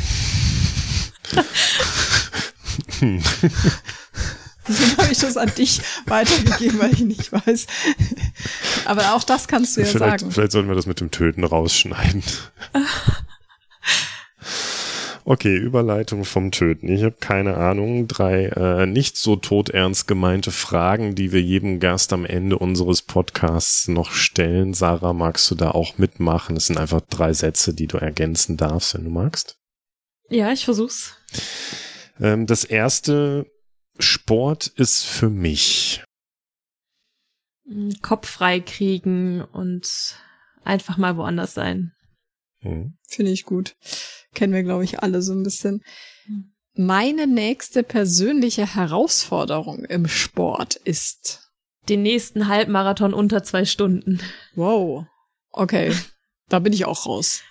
Deswegen 4.67 4.97
habe 4.97 5.11
ich 5.11 5.17
das 5.19 5.37
an 5.37 5.49
dich 5.55 5.81
weitergegeben, 6.05 6.79
weil 6.79 6.93
ich 6.93 6.99
nicht 6.99 7.31
weiß. 7.31 7.67
Aber 8.83 9.13
auch 9.13 9.23
das 9.23 9.47
kannst 9.47 9.77
du 9.77 9.81
ja 9.81 9.87
vielleicht, 9.87 10.19
sagen. 10.19 10.31
Vielleicht 10.31 10.51
sollten 10.51 10.67
wir 10.67 10.75
das 10.75 10.85
mit 10.85 10.99
dem 10.99 11.11
Töten 11.11 11.45
rausschneiden. 11.45 12.23
Okay, 15.29 15.55
Überleitung 15.55 16.25
vom 16.25 16.49
Töten. 16.49 16.89
Ich 16.89 17.03
habe 17.03 17.17
keine 17.19 17.55
Ahnung. 17.55 18.07
Drei 18.07 18.45
äh, 18.45 18.87
nicht 18.87 19.15
so 19.15 19.35
todernst 19.35 20.07
gemeinte 20.07 20.51
Fragen, 20.51 21.13
die 21.13 21.31
wir 21.31 21.39
jedem 21.39 21.79
Gast 21.79 22.13
am 22.13 22.25
Ende 22.25 22.57
unseres 22.57 23.03
Podcasts 23.03 23.87
noch 23.87 24.11
stellen. 24.11 24.73
Sarah, 24.73 25.13
magst 25.13 25.51
du 25.51 25.53
da 25.53 25.69
auch 25.69 25.99
mitmachen? 25.99 26.57
Es 26.57 26.65
sind 26.65 26.79
einfach 26.79 27.01
drei 27.01 27.33
Sätze, 27.33 27.75
die 27.75 27.85
du 27.85 27.97
ergänzen 27.97 28.57
darfst, 28.57 28.95
wenn 28.95 29.03
du 29.03 29.11
magst. 29.11 29.59
Ja, 30.29 30.51
ich 30.51 30.65
versuch's. 30.65 31.15
Ähm, 32.19 32.47
das 32.47 32.63
erste, 32.63 33.45
Sport 33.99 34.65
ist 34.65 35.03
für 35.03 35.29
mich. 35.29 36.03
Kopf 38.01 38.27
frei 38.27 38.61
kriegen 38.61 39.43
und 39.43 39.87
einfach 40.63 40.97
mal 40.97 41.17
woanders 41.17 41.53
sein. 41.53 41.91
Hm. 42.61 42.97
Finde 43.07 43.31
ich 43.31 43.43
gut. 43.43 43.75
Kennen 44.39 44.53
wir, 44.53 44.63
glaube 44.63 44.85
ich, 44.85 45.03
alle 45.03 45.21
so 45.21 45.33
ein 45.33 45.43
bisschen. 45.43 45.83
Meine 46.73 47.27
nächste 47.27 47.83
persönliche 47.83 48.73
Herausforderung 48.73 49.83
im 49.83 50.07
Sport 50.07 50.75
ist. 50.75 51.51
Den 51.89 52.03
nächsten 52.03 52.47
Halbmarathon 52.47 53.13
unter 53.13 53.43
zwei 53.43 53.65
Stunden. 53.65 54.21
Wow. 54.55 55.07
Okay. 55.51 55.91
Da 56.47 56.59
bin 56.59 56.71
ich 56.71 56.85
auch 56.85 57.05
raus. 57.05 57.41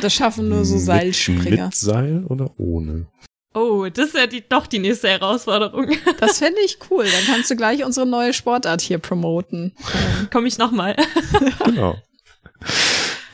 Das 0.00 0.14
schaffen 0.14 0.48
nur 0.48 0.64
so 0.64 0.78
Seilspringer. 0.78 1.42
Mit, 1.42 1.60
mit 1.60 1.74
Seil 1.74 2.24
oder 2.26 2.52
ohne? 2.60 3.08
Oh, 3.52 3.88
das 3.92 4.10
ist 4.10 4.14
ja 4.14 4.28
die, 4.28 4.48
doch 4.48 4.68
die 4.68 4.78
nächste 4.78 5.08
Herausforderung. 5.08 5.88
Das 6.20 6.38
fände 6.38 6.60
ich 6.64 6.78
cool. 6.92 7.06
Dann 7.06 7.24
kannst 7.24 7.50
du 7.50 7.56
gleich 7.56 7.84
unsere 7.84 8.06
neue 8.06 8.32
Sportart 8.32 8.82
hier 8.82 8.98
promoten. 8.98 9.74
Komme 10.32 10.46
ich 10.46 10.58
nochmal. 10.58 10.94
genau. 11.64 11.96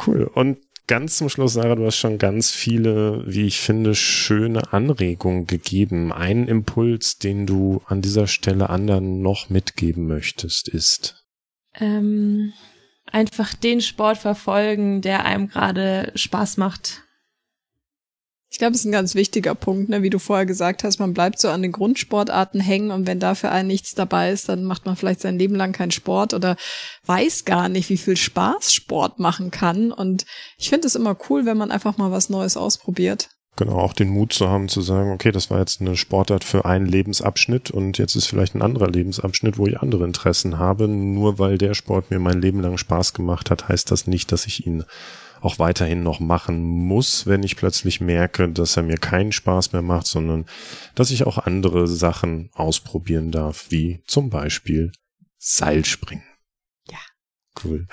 Cool. 0.07 0.31
Und 0.35 0.59
ganz 0.87 1.18
zum 1.18 1.29
Schluss, 1.29 1.55
Sarah, 1.55 1.75
du 1.75 1.87
hast 1.87 1.96
schon 1.96 2.18
ganz 2.18 2.51
viele, 2.51 3.22
wie 3.27 3.46
ich 3.46 3.59
finde, 3.61 3.94
schöne 3.94 4.72
Anregungen 4.72 5.46
gegeben. 5.46 6.12
Ein 6.12 6.49
Impuls, 6.49 7.18
den 7.18 7.46
du 7.46 7.83
an 7.87 8.03
dieser 8.03 8.27
Stelle 8.27 8.70
anderen 8.70 9.22
noch 9.22 9.51
mitgeben 9.51 10.07
möchtest, 10.07 10.68
ist? 10.68 11.25
Ähm, 11.75 12.53
einfach 13.11 13.55
den 13.55 13.81
Sport 13.81 14.18
verfolgen, 14.18 15.03
der 15.03 15.25
einem 15.25 15.49
gerade 15.49 16.12
Spaß 16.14 16.57
macht. 16.57 17.03
Ich 18.57 18.59
glaube, 18.59 18.73
das 18.73 18.81
ist 18.81 18.87
ein 18.87 18.92
ganz 18.92 19.14
wichtiger 19.14 19.55
Punkt, 19.55 19.90
ne? 19.90 20.03
wie 20.03 20.09
du 20.09 20.19
vorher 20.19 20.47
gesagt 20.47 20.83
hast, 20.83 20.99
man 20.99 21.12
bleibt 21.12 21.38
so 21.38 21.51
an 21.51 21.61
den 21.61 21.73
Grundsportarten 21.73 22.59
hängen 22.59 22.90
und 22.90 23.07
wenn 23.07 23.21
da 23.21 23.35
für 23.35 23.51
einen 23.51 23.69
nichts 23.69 23.95
dabei 23.95 24.31
ist, 24.31 24.49
dann 24.49 24.64
macht 24.64 24.87
man 24.87 24.97
vielleicht 24.97 25.21
sein 25.21 25.38
Leben 25.38 25.55
lang 25.55 25.73
keinen 25.73 25.90
Sport 25.90 26.33
oder 26.33 26.57
weiß 27.05 27.45
gar 27.45 27.69
nicht, 27.69 27.90
wie 27.90 27.99
viel 27.99 28.16
Spaß 28.16 28.73
Sport 28.73 29.19
machen 29.19 29.51
kann. 29.51 29.92
Und 29.92 30.25
ich 30.57 30.71
finde 30.71 30.87
es 30.87 30.95
immer 30.95 31.19
cool, 31.29 31.45
wenn 31.45 31.59
man 31.59 31.71
einfach 31.71 31.99
mal 31.99 32.12
was 32.12 32.31
Neues 32.31 32.57
ausprobiert. 32.57 33.29
Genau, 33.57 33.77
auch 33.79 33.92
den 33.92 34.09
Mut 34.09 34.33
zu 34.33 34.49
haben, 34.49 34.71
zu 34.71 34.81
sagen, 34.81 35.12
okay, 35.12 35.33
das 35.33 35.51
war 35.51 35.59
jetzt 35.59 35.83
eine 35.83 35.95
Sportart 35.95 36.42
für 36.42 36.64
einen 36.64 36.87
Lebensabschnitt 36.87 37.71
und 37.71 37.99
jetzt 37.99 38.16
ist 38.16 38.25
vielleicht 38.25 38.55
ein 38.55 38.62
anderer 38.62 38.88
Lebensabschnitt, 38.88 39.59
wo 39.59 39.66
ich 39.66 39.81
andere 39.81 40.05
Interessen 40.05 40.59
habe. 40.59 40.88
Nur 40.88 41.38
weil 41.38 41.59
der 41.59 41.75
Sport 41.75 42.11
mir 42.11 42.21
mein 42.21 42.40
Leben 42.40 42.61
lang 42.61 42.79
Spaß 42.79 43.12
gemacht 43.12 43.51
hat, 43.51 43.69
heißt 43.69 43.90
das 43.90 44.07
nicht, 44.07 44.33
dass 44.33 44.47
ich 44.47 44.66
ihn 44.66 44.85
auch 45.47 45.61
weiterhin 45.61 46.03
noch 46.03 46.19
machen 46.19 46.61
muss, 46.61 47.27
wenn 47.27 47.45
ich 47.45 47.57
plötzlich 47.57 48.01
merke, 48.01 48.49
dass 48.49 48.77
er 48.77 48.83
mir 48.83 48.97
keinen 48.97 49.31
Spaß 49.31 49.73
mehr 49.73 49.83
macht, 49.83 50.07
sondern 50.07 50.45
dass 50.97 51.13
ich 51.13 51.25
auch 51.25 51.39
andere 51.39 51.87
Sachen 51.87 52.51
ausprobieren 52.53 53.31
darf, 53.31 53.67
wie 53.71 54.03
zum 54.07 54.29
Beispiel 54.29 54.91
Seilspringen. 55.39 56.25
Ja. 56.91 56.99
Cool. 57.63 57.87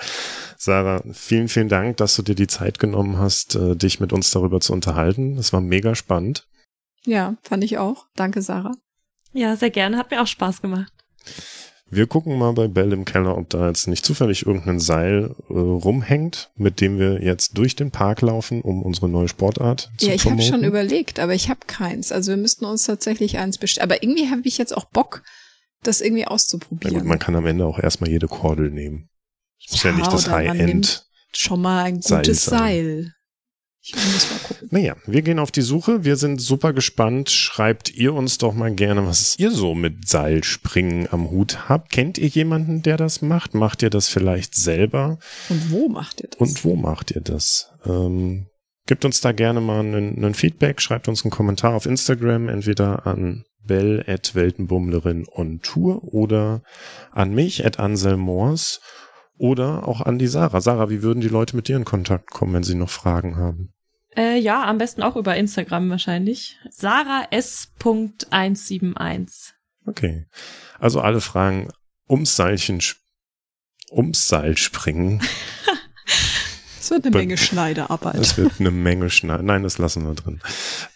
Sarah, 0.58 1.04
vielen, 1.12 1.48
vielen 1.48 1.68
Dank, 1.68 1.98
dass 1.98 2.16
du 2.16 2.22
dir 2.22 2.34
die 2.34 2.48
Zeit 2.48 2.80
genommen 2.80 3.18
hast, 3.18 3.54
äh, 3.54 3.76
dich 3.76 4.00
mit 4.00 4.12
uns 4.12 4.32
darüber 4.32 4.60
zu 4.60 4.72
unterhalten. 4.72 5.36
Das 5.36 5.52
war 5.52 5.60
mega 5.60 5.94
spannend. 5.94 6.48
Ja, 7.04 7.36
fand 7.42 7.62
ich 7.62 7.78
auch. 7.78 8.06
Danke, 8.16 8.42
Sarah. 8.42 8.74
Ja, 9.32 9.56
sehr 9.56 9.70
gerne. 9.70 9.96
Hat 9.96 10.10
mir 10.10 10.20
auch 10.20 10.26
Spaß 10.26 10.60
gemacht. 10.60 10.92
Wir 11.90 12.06
gucken 12.06 12.38
mal 12.38 12.52
bei 12.52 12.66
Bell 12.66 12.92
im 12.92 13.04
Keller, 13.04 13.36
ob 13.36 13.50
da 13.50 13.68
jetzt 13.68 13.86
nicht 13.86 14.04
zufällig 14.04 14.46
irgendein 14.46 14.80
Seil 14.80 15.34
äh, 15.48 15.52
rumhängt, 15.52 16.50
mit 16.56 16.80
dem 16.80 16.98
wir 16.98 17.22
jetzt 17.22 17.56
durch 17.58 17.76
den 17.76 17.90
Park 17.90 18.22
laufen, 18.22 18.62
um 18.62 18.82
unsere 18.82 19.08
neue 19.08 19.28
Sportart 19.28 19.92
zu 19.98 20.08
Ja, 20.08 20.14
ich 20.14 20.24
habe 20.24 20.42
schon 20.42 20.64
überlegt, 20.64 21.20
aber 21.20 21.34
ich 21.34 21.50
habe 21.50 21.60
keins. 21.66 22.10
Also 22.10 22.32
wir 22.32 22.36
müssten 22.36 22.64
uns 22.64 22.84
tatsächlich 22.84 23.38
eins 23.38 23.58
bestellen. 23.58 23.84
Aber 23.84 24.02
irgendwie 24.02 24.30
habe 24.30 24.42
ich 24.44 24.58
jetzt 24.58 24.76
auch 24.76 24.86
Bock, 24.86 25.22
das 25.82 26.00
irgendwie 26.00 26.26
auszuprobieren. 26.26 26.94
Ja 26.94 27.00
gut, 27.00 27.08
man 27.08 27.18
kann 27.18 27.36
am 27.36 27.46
Ende 27.46 27.66
auch 27.66 27.78
erstmal 27.78 28.10
jede 28.10 28.28
Kordel 28.28 28.70
nehmen. 28.70 29.08
Das 29.62 29.72
muss 29.72 29.82
ja, 29.82 29.90
ja 29.90 29.96
nicht 29.96 30.12
das 30.12 30.28
High-End. 30.28 31.06
Schon 31.32 31.60
mal 31.60 31.84
ein 31.84 32.00
gutes 32.00 32.44
Seil. 32.44 32.58
Seil. 32.58 33.14
Ich 33.86 33.94
muss 33.94 34.30
mal 34.30 34.38
gucken. 34.38 34.68
Naja, 34.70 34.96
wir 35.04 35.20
gehen 35.20 35.38
auf 35.38 35.50
die 35.50 35.60
Suche. 35.60 36.04
Wir 36.04 36.16
sind 36.16 36.40
super 36.40 36.72
gespannt. 36.72 37.30
Schreibt 37.30 37.94
ihr 37.94 38.14
uns 38.14 38.38
doch 38.38 38.54
mal 38.54 38.74
gerne, 38.74 39.06
was 39.06 39.38
ihr 39.38 39.50
so 39.50 39.74
mit 39.74 40.08
Seilspringen 40.08 41.12
am 41.12 41.30
Hut 41.30 41.68
habt. 41.68 41.92
Kennt 41.92 42.16
ihr 42.16 42.28
jemanden, 42.28 42.80
der 42.80 42.96
das 42.96 43.20
macht? 43.20 43.52
Macht 43.52 43.82
ihr 43.82 43.90
das 43.90 44.08
vielleicht 44.08 44.54
selber? 44.54 45.18
Und 45.50 45.70
wo 45.70 45.90
macht 45.90 46.22
ihr 46.22 46.28
das? 46.30 46.40
Und 46.40 46.64
wo 46.64 46.76
macht 46.76 47.10
ihr 47.10 47.20
das? 47.20 47.72
Ähm, 47.84 48.46
gebt 48.86 49.04
uns 49.04 49.20
da 49.20 49.32
gerne 49.32 49.60
mal 49.60 49.80
einen, 49.80 50.16
einen 50.16 50.34
Feedback. 50.34 50.80
Schreibt 50.80 51.06
uns 51.06 51.22
einen 51.22 51.30
Kommentar 51.30 51.74
auf 51.74 51.84
Instagram, 51.84 52.48
entweder 52.48 53.06
an 53.06 53.44
bell 53.66 54.02
at 54.06 54.34
Weltenbummlerin 54.34 55.26
on 55.30 55.60
Tour 55.60 56.02
oder 56.04 56.62
an 57.12 57.34
mich 57.34 57.66
at 57.66 57.78
Anselmors. 57.78 58.80
Oder 59.36 59.88
auch 59.88 60.00
an 60.00 60.18
die 60.18 60.28
Sarah. 60.28 60.60
Sarah, 60.60 60.90
wie 60.90 61.02
würden 61.02 61.20
die 61.20 61.28
Leute 61.28 61.56
mit 61.56 61.66
dir 61.68 61.76
in 61.76 61.84
Kontakt 61.84 62.30
kommen, 62.30 62.54
wenn 62.54 62.62
sie 62.62 62.76
noch 62.76 62.90
Fragen 62.90 63.36
haben? 63.36 63.72
Äh, 64.16 64.38
ja, 64.38 64.64
am 64.64 64.78
besten 64.78 65.02
auch 65.02 65.16
über 65.16 65.36
Instagram 65.36 65.90
wahrscheinlich. 65.90 66.56
Sarah 66.70 67.26
S.171. 67.30 69.54
Okay. 69.86 70.26
Also 70.78 71.00
alle 71.00 71.20
Fragen 71.20 71.68
ums 72.08 72.36
Seilchen, 72.36 72.80
ums 73.90 74.28
Seil 74.28 74.56
springen. 74.56 75.20
Es 76.84 76.90
wird 76.90 77.06
eine 77.06 77.16
Menge 77.16 77.38
Schneiderarbeit. 77.38 78.16
Es 78.16 78.36
wird 78.36 78.60
eine 78.60 78.70
Menge 78.70 79.08
Schneider. 79.08 79.42
Nein, 79.42 79.62
das 79.62 79.78
lassen 79.78 80.04
wir 80.04 80.14
drin. 80.14 80.40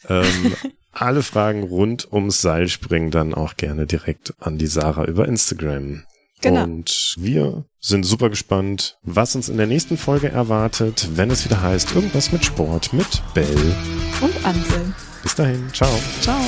Ähm, 0.07 0.55
alle 0.93 1.23
Fragen 1.23 1.63
rund 1.63 2.13
ums 2.13 2.43
Seilspringen 2.43 3.11
dann 3.11 3.33
auch 3.33 3.57
gerne 3.57 3.87
direkt 3.87 4.35
an 4.39 4.59
die 4.59 4.67
Sarah 4.67 5.07
über 5.07 5.27
Instagram. 5.27 6.05
Genau. 6.41 6.65
Und 6.65 7.15
wir 7.19 7.65
sind 7.81 8.05
super 8.05 8.31
gespannt, 8.31 8.99
was 9.03 9.35
uns 9.35 9.49
in 9.49 9.57
der 9.57 9.67
nächsten 9.67 9.97
Folge 9.97 10.29
erwartet, 10.29 11.09
wenn 11.15 11.31
es 11.31 11.45
wieder 11.45 11.63
heißt, 11.63 11.95
irgendwas 11.95 12.33
mit 12.33 12.45
Sport 12.45 12.93
mit 12.93 13.23
Bell 13.35 13.75
und 14.21 14.45
Ansel. 14.45 14.95
Bis 15.23 15.35
dahin, 15.35 15.69
ciao. 15.73 15.91
Ciao. 16.21 16.41